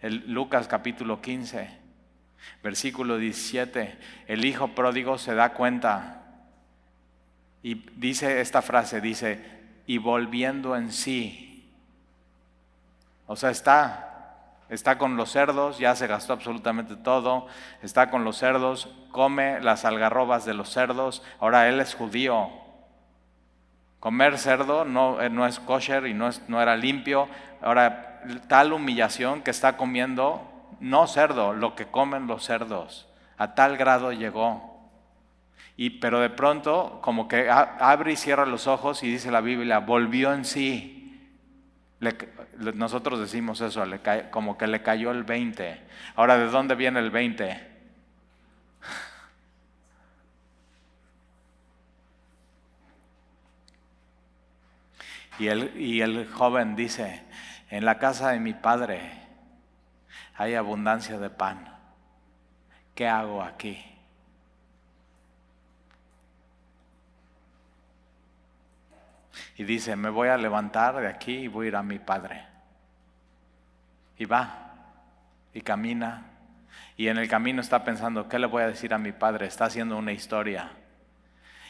[0.00, 1.68] el Lucas capítulo 15,
[2.62, 3.98] versículo 17,
[4.28, 6.22] el hijo pródigo se da cuenta
[7.60, 9.44] y dice esta frase, dice,
[9.84, 11.68] y volviendo en sí.
[13.26, 14.10] O sea, está
[14.72, 17.46] está con los cerdos, ya se gastó absolutamente todo,
[17.82, 22.50] está con los cerdos, come las algarrobas de los cerdos, ahora él es judío,
[24.02, 27.28] Comer cerdo no, eh, no es kosher y no, es, no era limpio.
[27.60, 30.42] Ahora, tal humillación que está comiendo,
[30.80, 33.06] no cerdo, lo que comen los cerdos.
[33.38, 34.90] A tal grado llegó.
[35.76, 39.78] Y, pero de pronto, como que abre y cierra los ojos y dice la Biblia,
[39.78, 41.01] volvió en sí.
[42.74, 44.00] Nosotros decimos eso, le
[44.30, 45.80] como que le cayó el 20.
[46.16, 47.70] Ahora, ¿de dónde viene el 20?
[55.38, 57.24] Y el, y el joven dice,
[57.70, 59.00] en la casa de mi padre
[60.36, 61.74] hay abundancia de pan.
[62.94, 63.91] ¿Qué hago aquí?
[69.56, 72.46] Y dice, me voy a levantar de aquí y voy a ir a mi padre.
[74.18, 74.74] Y va,
[75.52, 76.32] y camina,
[76.96, 79.46] y en el camino está pensando, ¿qué le voy a decir a mi padre?
[79.46, 80.70] Está haciendo una historia.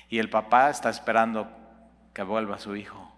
[0.09, 1.51] Y el papá está esperando
[2.12, 3.11] que vuelva su hijo.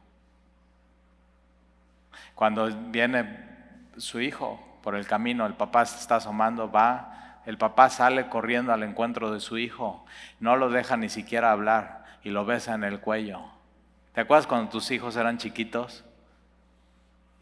[2.35, 3.39] Cuando viene
[3.97, 8.73] su hijo por el camino, el papá se está asomando, va, el papá sale corriendo
[8.73, 10.05] al encuentro de su hijo,
[10.41, 13.54] no lo deja ni siquiera hablar y lo besa en el cuello.
[14.15, 16.05] ¿Te acuerdas cuando tus hijos eran chiquitos?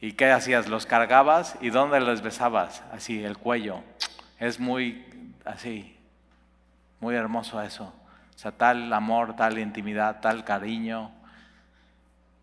[0.00, 0.68] ¿Y qué hacías?
[0.68, 2.82] ¿Los cargabas y dónde les besabas?
[2.90, 3.82] Así, el cuello.
[4.38, 5.04] Es muy
[5.44, 5.96] así,
[6.98, 7.92] muy hermoso eso.
[8.34, 11.12] O sea, tal amor, tal intimidad, tal cariño.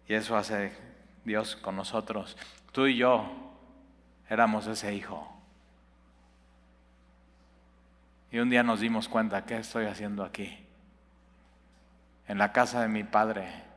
[0.08, 0.78] Y eso hace
[1.26, 2.38] Dios con nosotros.
[2.72, 3.26] Tú y yo
[4.30, 5.28] éramos ese hijo.
[8.32, 10.66] Y un día nos dimos cuenta, ¿qué estoy haciendo aquí?
[12.28, 13.69] En la casa de mi padre.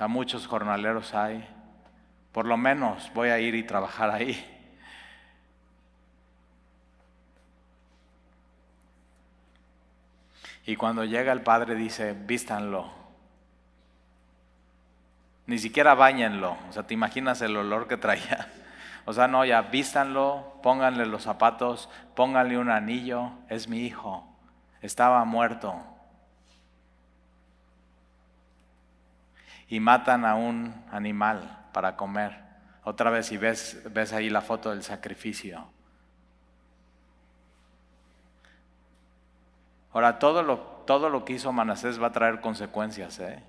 [0.00, 1.46] Sea, muchos jornaleros hay.
[2.32, 4.34] Por lo menos voy a ir y trabajar ahí.
[10.64, 12.90] Y cuando llega el padre dice, vístanlo.
[15.44, 16.56] Ni siquiera bañenlo.
[16.70, 18.48] O sea, ¿te imaginas el olor que traía?
[19.04, 24.26] O sea, no, ya vístanlo, pónganle los zapatos, pónganle un anillo, es mi hijo.
[24.80, 25.89] estaba muerto.
[29.70, 32.38] Y matan a un animal para comer.
[32.84, 35.66] Otra vez, y ves, ves ahí la foto del sacrificio.
[39.92, 43.18] Ahora, todo lo, todo lo que hizo Manasés va a traer consecuencias.
[43.20, 43.42] ¿eh?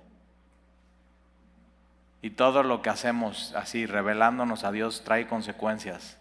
[2.20, 6.18] Y todo lo que hacemos así, revelándonos a Dios, trae consecuencias.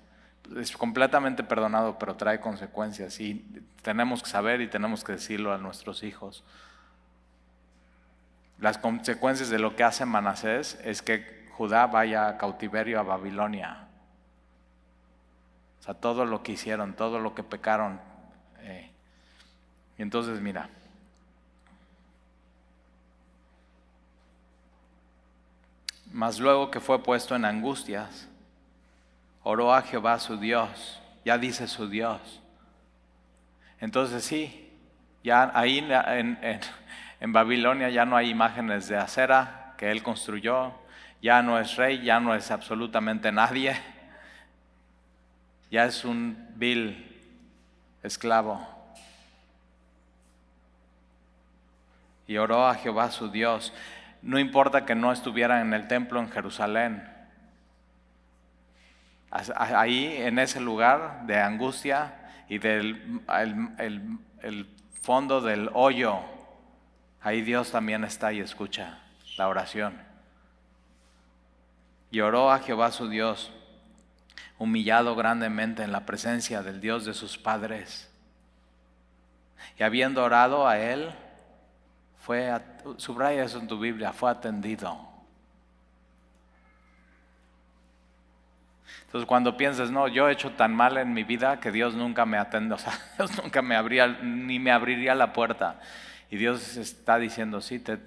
[0.58, 3.20] Es completamente perdonado, pero trae consecuencias.
[3.20, 3.46] Y
[3.82, 6.44] tenemos que saber y tenemos que decirlo a nuestros hijos.
[8.62, 13.88] Las consecuencias de lo que hace Manasés es que Judá vaya a cautiverio a Babilonia.
[15.80, 18.00] O sea, todo lo que hicieron, todo lo que pecaron.
[18.60, 18.92] Eh.
[19.98, 20.70] Y entonces, mira.
[26.12, 28.28] Mas luego que fue puesto en angustias,
[29.42, 31.02] oró a Jehová su Dios.
[31.26, 32.42] Ya dice su Dios.
[33.80, 34.72] Entonces sí,
[35.24, 36.60] ya ahí en, en
[37.32, 40.74] Babilonia ya no hay imágenes de acera que él construyó,
[41.22, 43.80] ya no es rey, ya no es absolutamente nadie,
[45.70, 47.16] ya es un vil
[48.02, 48.68] esclavo.
[52.26, 53.72] Y oró a Jehová su Dios.
[54.24, 57.08] No importa que no estuvieran en el templo en Jerusalén.
[59.30, 62.16] Ahí, en ese lugar de angustia
[62.50, 63.22] y del
[64.42, 64.68] el
[65.02, 66.20] fondo del hoyo,
[67.22, 69.00] ahí Dios también está y escucha
[69.38, 69.98] la oración.
[72.12, 73.52] Y oró a Jehová su Dios,
[74.58, 78.12] humillado grandemente en la presencia del Dios de sus padres.
[79.80, 81.12] Y habiendo orado a él,
[82.20, 82.54] fue,
[82.98, 85.12] subraya eso en tu Biblia, fue atendido.
[89.06, 92.26] Entonces cuando piensas, no, yo he hecho tan mal en mi vida que Dios nunca
[92.26, 95.82] me atende, o sea, Dios nunca me abría, ni me abriría la puerta.
[96.32, 98.00] Y Dios está diciendo, sí, te,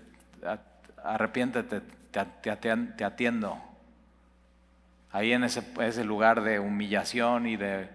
[1.05, 3.63] arrepiéntete, te, atiendo.
[5.13, 7.89] Ahí en ese, ese lugar de humillación y de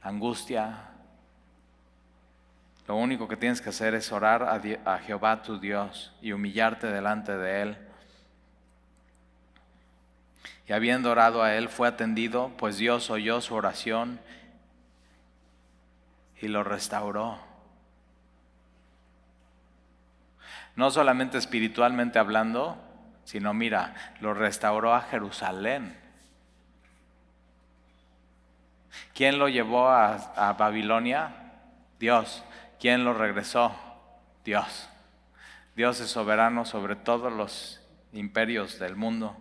[0.00, 0.88] angustia,
[2.88, 7.36] lo único que tienes que hacer es orar a, Jehová tu Dios y humillarte delante
[7.36, 7.76] de Él.
[10.66, 14.18] Y habiendo orado a Él, fue atendido, pues Dios oyó su oración
[16.40, 17.53] y lo restauró.
[20.76, 22.76] No solamente espiritualmente hablando,
[23.24, 25.96] sino mira, lo restauró a Jerusalén.
[29.14, 31.32] ¿Quién lo llevó a, Babilonia?
[31.98, 32.42] Dios.
[32.80, 33.74] ¿Quién lo regresó?
[34.44, 34.88] Dios.
[35.76, 37.80] Dios es soberano sobre todos los
[38.12, 39.36] imperios del mundo.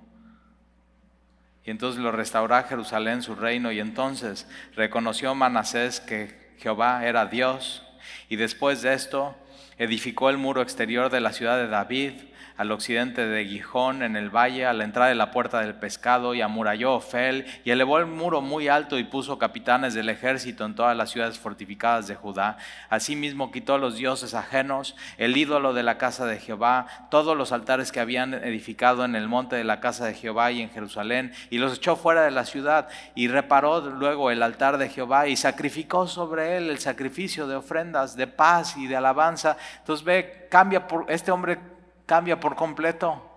[1.65, 7.25] Y entonces lo restauró a Jerusalén, su reino, y entonces reconoció Manasés que Jehová era
[7.25, 7.83] Dios.
[8.29, 9.35] Y después de esto
[9.77, 12.13] edificó el muro exterior de la ciudad de David
[12.57, 16.33] al occidente de Gijón, en el valle, a la entrada de la puerta del pescado,
[16.33, 20.75] y amuralló Ofel, y elevó el muro muy alto y puso capitanes del ejército en
[20.75, 22.57] todas las ciudades fortificadas de Judá.
[22.89, 27.91] Asimismo quitó los dioses ajenos, el ídolo de la casa de Jehová, todos los altares
[27.91, 31.57] que habían edificado en el monte de la casa de Jehová y en Jerusalén, y
[31.57, 36.07] los echó fuera de la ciudad, y reparó luego el altar de Jehová, y sacrificó
[36.07, 39.57] sobre él el sacrificio de ofrendas de paz y de alabanza.
[39.79, 41.72] Entonces ve, cambia por este hombre
[42.05, 43.29] cambia por completo.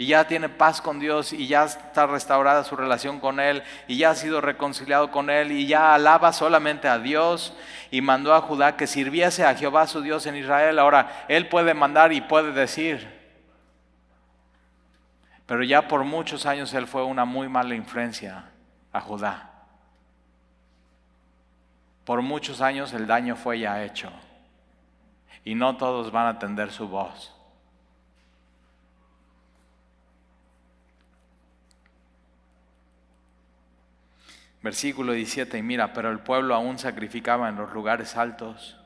[0.00, 3.98] Y ya tiene paz con Dios y ya está restaurada su relación con Él y
[3.98, 7.52] ya ha sido reconciliado con Él y ya alaba solamente a Dios
[7.90, 10.78] y mandó a Judá que sirviese a Jehová su Dios en Israel.
[10.78, 13.18] Ahora, Él puede mandar y puede decir,
[15.46, 18.44] pero ya por muchos años Él fue una muy mala influencia
[18.92, 19.47] a Judá.
[22.08, 24.10] Por muchos años el daño fue ya hecho
[25.44, 27.34] y no todos van a atender su voz.
[34.62, 38.80] Versículo 17, y mira, pero el pueblo aún sacrificaba en los lugares altos,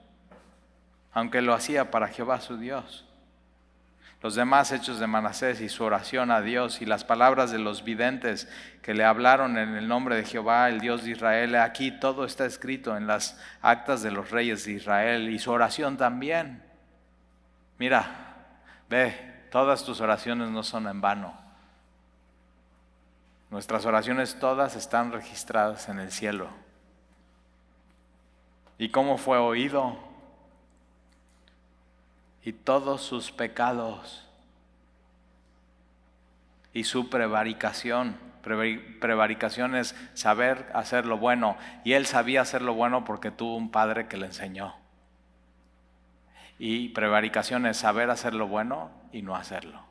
[1.13, 3.07] aunque lo hacía para Jehová su Dios
[4.23, 7.83] los demás hechos de Manasés y su oración a Dios y las palabras de los
[7.83, 8.49] videntes
[8.81, 11.57] que le hablaron en el nombre de Jehová, el Dios de Israel.
[11.57, 15.97] Aquí todo está escrito en las actas de los reyes de Israel y su oración
[15.97, 16.63] también.
[17.79, 18.37] Mira,
[18.89, 21.37] ve, todas tus oraciones no son en vano.
[23.51, 26.49] Nuestras oraciones todas están registradas en el cielo.
[28.79, 30.12] ¿Y cómo fue oído?
[32.45, 34.29] Y todos sus pecados
[36.73, 41.57] y su prevaricación Prevaricación es saber hacer lo bueno.
[41.85, 44.75] Y él sabía hacer lo bueno porque tuvo un padre que le enseñó.
[46.59, 49.85] Y prevaricación es saber hacer lo bueno y no hacerlo.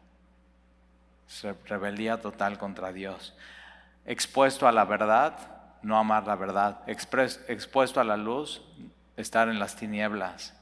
[1.65, 3.35] Rebeldía total contra Dios.
[4.05, 5.37] Expuesto a la verdad,
[5.81, 6.81] no amar la verdad.
[6.87, 8.61] Expuesto a la luz,
[9.15, 10.60] estar en las tinieblas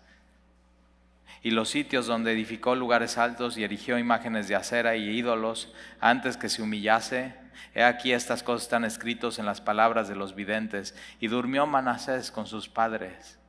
[1.41, 6.37] y los sitios donde edificó lugares altos y erigió imágenes de acera y ídolos antes
[6.37, 7.33] que se humillase.
[7.73, 10.95] He aquí estas cosas están escritas en las palabras de los videntes.
[11.19, 13.39] Y durmió Manasés con sus padres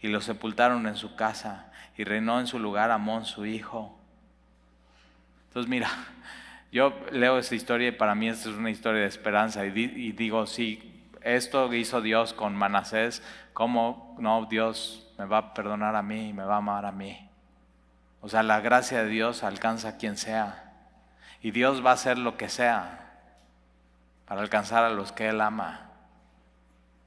[0.00, 3.98] y lo sepultaron en su casa y reinó en su lugar Amón su hijo.
[5.48, 5.90] Entonces mira,
[6.72, 9.70] yo leo esta historia y para mí esta es una historia de esperanza y,
[10.12, 13.22] digo, sí, esto hizo Dios con Manasés,
[13.52, 17.28] ¿cómo no Dios me va a perdonar a mí me va a amar a mí.
[18.20, 20.72] O sea, la gracia de Dios alcanza a quien sea.
[21.42, 23.12] Y Dios va a hacer lo que sea
[24.26, 25.90] para alcanzar a los que Él ama.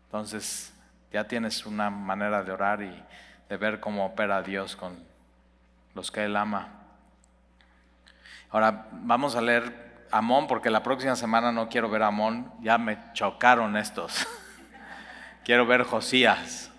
[0.06, 0.74] Entonces,
[1.12, 3.04] ya tienes una manera de orar y
[3.50, 4.98] de ver cómo opera Dios con
[5.94, 6.70] los que Él ama.
[8.52, 12.98] Ahora, vamos a leer Amón, porque la próxima semana no quiero ver Amón, ya me
[13.14, 14.26] chocaron estos.
[15.44, 16.72] quiero ver Josías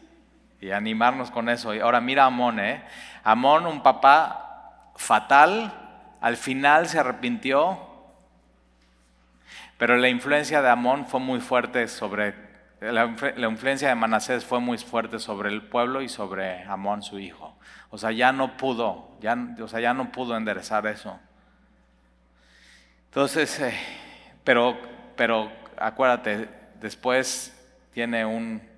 [0.61, 1.75] y animarnos con eso.
[1.75, 2.83] Y ahora mira a Amón, ¿eh?
[3.25, 5.73] Amón, un papá fatal,
[6.21, 7.79] al final se arrepintió,
[9.79, 12.35] pero la influencia de Amón fue muy fuerte sobre,
[12.81, 13.07] la,
[13.49, 17.57] influencia de Manasés fue muy fuerte sobre el pueblo y sobre Amón, su hijo.
[17.91, 21.19] O sea, ya no pudo, ya, o sea, ya no pudo enderezar eso.
[23.07, 23.75] Entonces, eh,
[24.45, 24.79] pero,
[25.17, 26.49] pero acuérdate,
[26.81, 27.57] después
[27.93, 28.70] tiene un,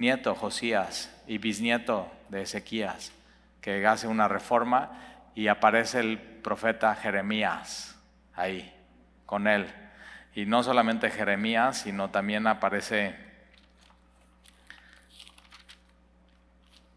[0.00, 3.12] nieto Josías y bisnieto de Ezequías,
[3.60, 4.90] que hace una reforma
[5.34, 7.96] y aparece el profeta Jeremías
[8.34, 8.74] ahí
[9.26, 9.66] con él.
[10.34, 13.14] Y no solamente Jeremías, sino también aparece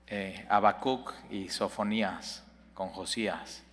[0.07, 3.63] eh, Habacuc y Sofonías con Josías.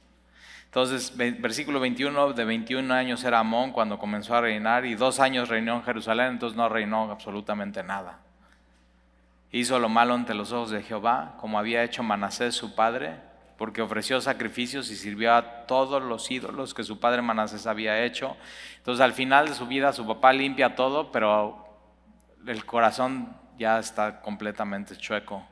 [0.64, 5.49] Entonces, versículo 21, de 21 años era Amón cuando comenzó a reinar y dos años
[5.49, 8.18] reinó en Jerusalén, entonces no reinó absolutamente nada.
[9.53, 13.16] Hizo lo malo ante los ojos de Jehová, como había hecho Manasés su padre,
[13.59, 18.36] porque ofreció sacrificios y sirvió a todos los ídolos que su padre Manasés había hecho.
[18.78, 21.68] Entonces al final de su vida su papá limpia todo, pero
[22.46, 25.46] el corazón ya está completamente chueco.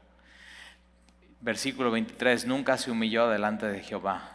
[1.40, 4.32] Versículo 23, nunca se humilló delante de Jehová.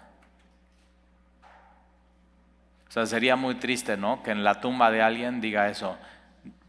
[2.88, 4.22] O sea, sería muy triste, ¿no?
[4.22, 5.98] Que en la tumba de alguien diga eso,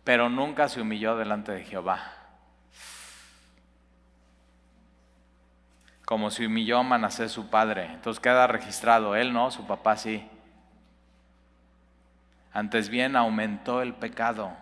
[0.05, 2.14] pero nunca se humilló delante de Jehová.
[6.05, 7.87] Como si humilló Manasés su padre.
[7.87, 10.27] Entonces queda registrado, él no, su papá sí.
[12.53, 14.53] Antes bien aumentó el pecado.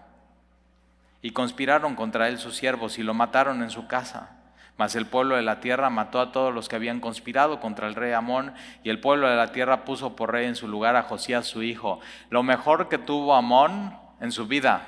[1.20, 4.30] Y conspiraron contra él sus siervos y lo mataron en su casa.
[4.78, 7.94] Mas el pueblo de la tierra mató a todos los que habían conspirado contra el
[7.94, 11.02] rey Amón, y el pueblo de la tierra puso por rey en su lugar a
[11.02, 12.00] Josías su hijo.
[12.30, 14.82] Lo mejor que tuvo Amón en su vida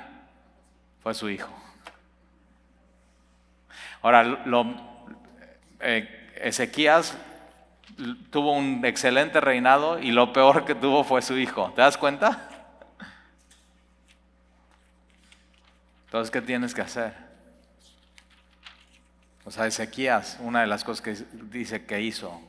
[1.01, 1.53] fue su hijo.
[4.01, 4.65] Ahora, lo,
[5.79, 7.17] eh, Ezequías
[8.29, 11.71] tuvo un excelente reinado y lo peor que tuvo fue su hijo.
[11.75, 12.49] ¿Te das cuenta?
[16.05, 17.13] Entonces, ¿qué tienes que hacer?
[19.43, 21.13] O sea, Ezequías, una de las cosas que
[21.51, 22.41] dice que hizo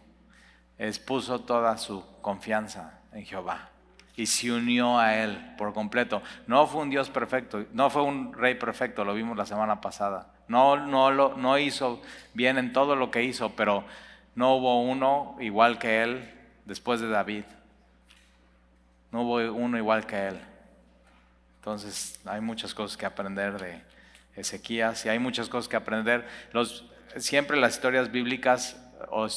[0.78, 3.70] es puso toda su confianza en Jehová
[4.16, 6.22] y se unió a él por completo.
[6.46, 10.32] No fue un Dios perfecto, no fue un rey perfecto, lo vimos la semana pasada.
[10.48, 12.02] No, no, no hizo
[12.34, 13.84] bien en todo lo que hizo, pero
[14.34, 16.32] no hubo uno igual que él
[16.64, 17.44] después de David.
[19.10, 20.40] No hubo uno igual que él.
[21.58, 23.82] Entonces hay muchas cosas que aprender de
[24.36, 26.28] Ezequías y hay muchas cosas que aprender.
[27.16, 28.76] Siempre las historias bíblicas
[29.10, 29.28] o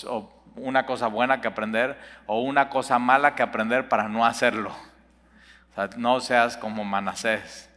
[0.55, 4.75] una cosa buena que aprender o una cosa mala que aprender para no hacerlo.
[5.71, 7.68] O sea, no seas como Manasés.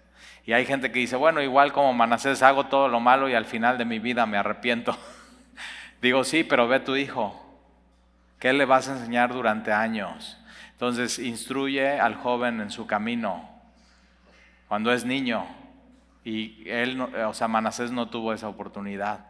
[0.44, 3.44] Y hay gente que dice, bueno, igual como Manasés hago todo lo malo y al
[3.44, 4.96] final de mi vida me arrepiento.
[6.02, 7.38] Digo, sí, pero ve tu hijo.
[8.40, 10.38] ¿Qué le vas a enseñar durante años?
[10.72, 13.48] Entonces, instruye al joven en su camino
[14.66, 15.46] cuando es niño.
[16.24, 19.26] Y él, o sea, Manasés no tuvo esa oportunidad.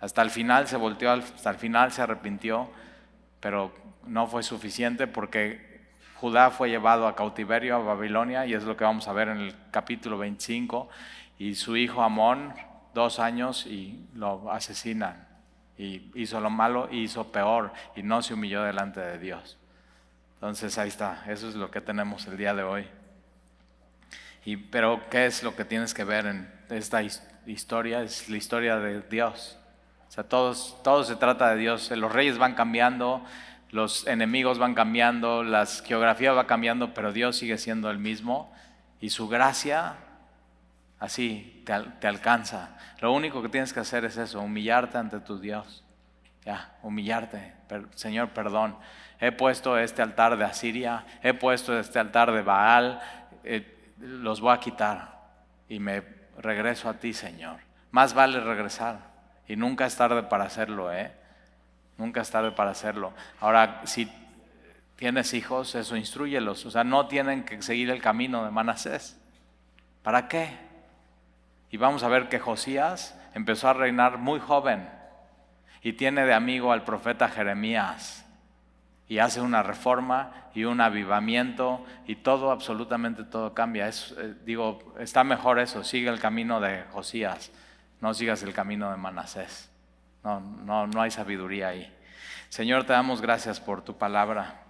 [0.00, 2.70] Hasta el final se volteó, hasta el final se arrepintió,
[3.40, 3.74] pero
[4.06, 5.69] no fue suficiente porque
[6.20, 9.38] Judá fue llevado a cautiverio a Babilonia y es lo que vamos a ver en
[9.38, 10.90] el capítulo 25
[11.38, 12.52] y su hijo Amón,
[12.92, 15.26] dos años y lo asesinan
[15.78, 19.56] y hizo lo malo y hizo peor y no se humilló delante de Dios.
[20.34, 22.86] Entonces ahí está, eso es lo que tenemos el día de hoy.
[24.44, 27.02] Y, pero ¿qué es lo que tienes que ver en esta
[27.46, 28.02] historia?
[28.02, 29.56] Es la historia de Dios.
[30.06, 31.90] O sea, todos, todo se trata de Dios.
[31.92, 33.24] Los reyes van cambiando,
[33.70, 38.52] los enemigos van cambiando, la geografía va cambiando, pero Dios sigue siendo el mismo
[39.00, 39.94] y su gracia
[40.98, 42.76] así te, alcanza.
[43.00, 45.84] Lo único que tienes que hacer es eso, humillarte ante tu Dios.
[46.44, 47.54] Ya, humillarte.
[47.94, 48.76] Señor, perdón.
[49.20, 53.00] He puesto este altar de Asiria, he puesto este altar de Baal,
[53.44, 55.20] eh, los voy a quitar
[55.68, 56.02] y me
[56.38, 57.58] regreso a ti, Señor.
[57.90, 58.98] Más vale regresar
[59.46, 61.12] y nunca es tarde para hacerlo, ¿eh?
[62.00, 63.12] Nunca es tarde para hacerlo.
[63.40, 64.10] Ahora, si
[64.96, 66.64] tienes hijos, eso instruyelos.
[66.64, 69.20] O sea, no tienen que seguir el camino de Manasés.
[70.02, 70.56] ¿Para qué?
[71.70, 74.88] Y vamos a ver que Josías empezó a reinar muy joven
[75.82, 78.24] y tiene de amigo al profeta Jeremías
[79.06, 83.88] y hace una reforma y un avivamiento y todo, absolutamente todo cambia.
[83.88, 87.52] Es, eh, digo, está mejor eso, sigue el camino de Josías,
[88.00, 89.69] no sigas el camino de Manasés.
[90.24, 91.92] No, no, no hay sabiduría ahí.
[92.48, 94.62] Señor, te damos gracias por tu palabra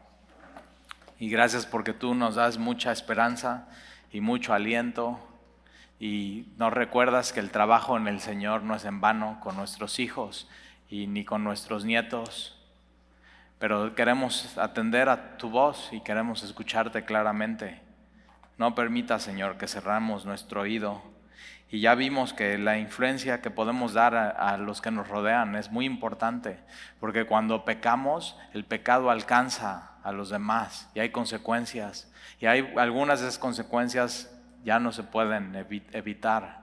[1.19, 3.69] y gracias porque tú nos das mucha esperanza
[4.13, 5.19] y mucho aliento
[5.99, 9.99] y nos recuerdas que el trabajo en el Señor no es en vano con nuestros
[9.99, 10.49] hijos
[10.89, 12.59] y ni con nuestros nietos,
[13.59, 17.83] pero queremos atender a tu voz y queremos escucharte claramente.
[18.57, 21.03] No permita, Señor, que cerramos nuestro oído.
[21.71, 25.71] Y ya vimos que la influencia que podemos dar a, los que nos rodean es
[25.71, 26.59] muy importante,
[26.99, 32.13] porque cuando pecamos, el pecado alcanza a los demás y hay consecuencias.
[32.41, 35.55] Y hay algunas de esas consecuencias ya no se pueden
[35.93, 36.61] evitar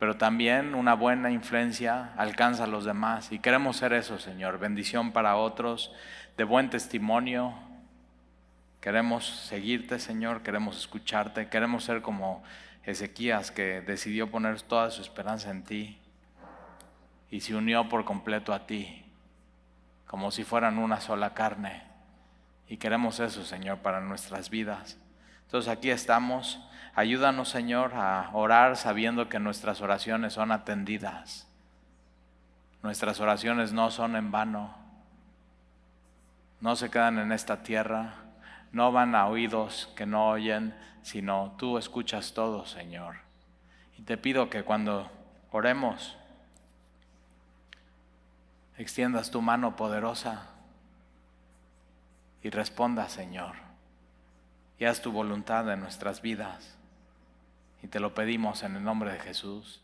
[0.00, 3.32] pero también una buena influencia alcanza a los demás.
[3.32, 5.92] Y queremos ser eso, Señor, bendición para otros,
[6.38, 7.52] de buen testimonio.
[8.80, 12.42] Queremos seguirte, Señor, queremos escucharte, queremos ser como
[12.84, 15.98] Ezequías que decidió poner toda su esperanza en ti
[17.30, 19.04] y se unió por completo a ti,
[20.06, 21.84] como si fueran una sola carne.
[22.68, 24.98] Y queremos eso, Señor, para nuestras vidas.
[25.46, 26.60] Entonces aquí estamos
[26.94, 31.46] Ayúdanos, Señor, a orar sabiendo que nuestras oraciones son atendidas.
[32.82, 34.74] Nuestras oraciones no son en vano.
[36.60, 38.14] No se quedan en esta tierra.
[38.72, 43.16] No van a oídos que no oyen, sino tú escuchas todo, Señor.
[43.98, 45.10] Y te pido que cuando
[45.50, 46.16] oremos,
[48.76, 50.48] extiendas tu mano poderosa
[52.42, 53.56] y responda, Señor.
[54.78, 56.78] Y haz tu voluntad en nuestras vidas.
[57.82, 59.82] Y te lo pedimos en el nombre de Jesús.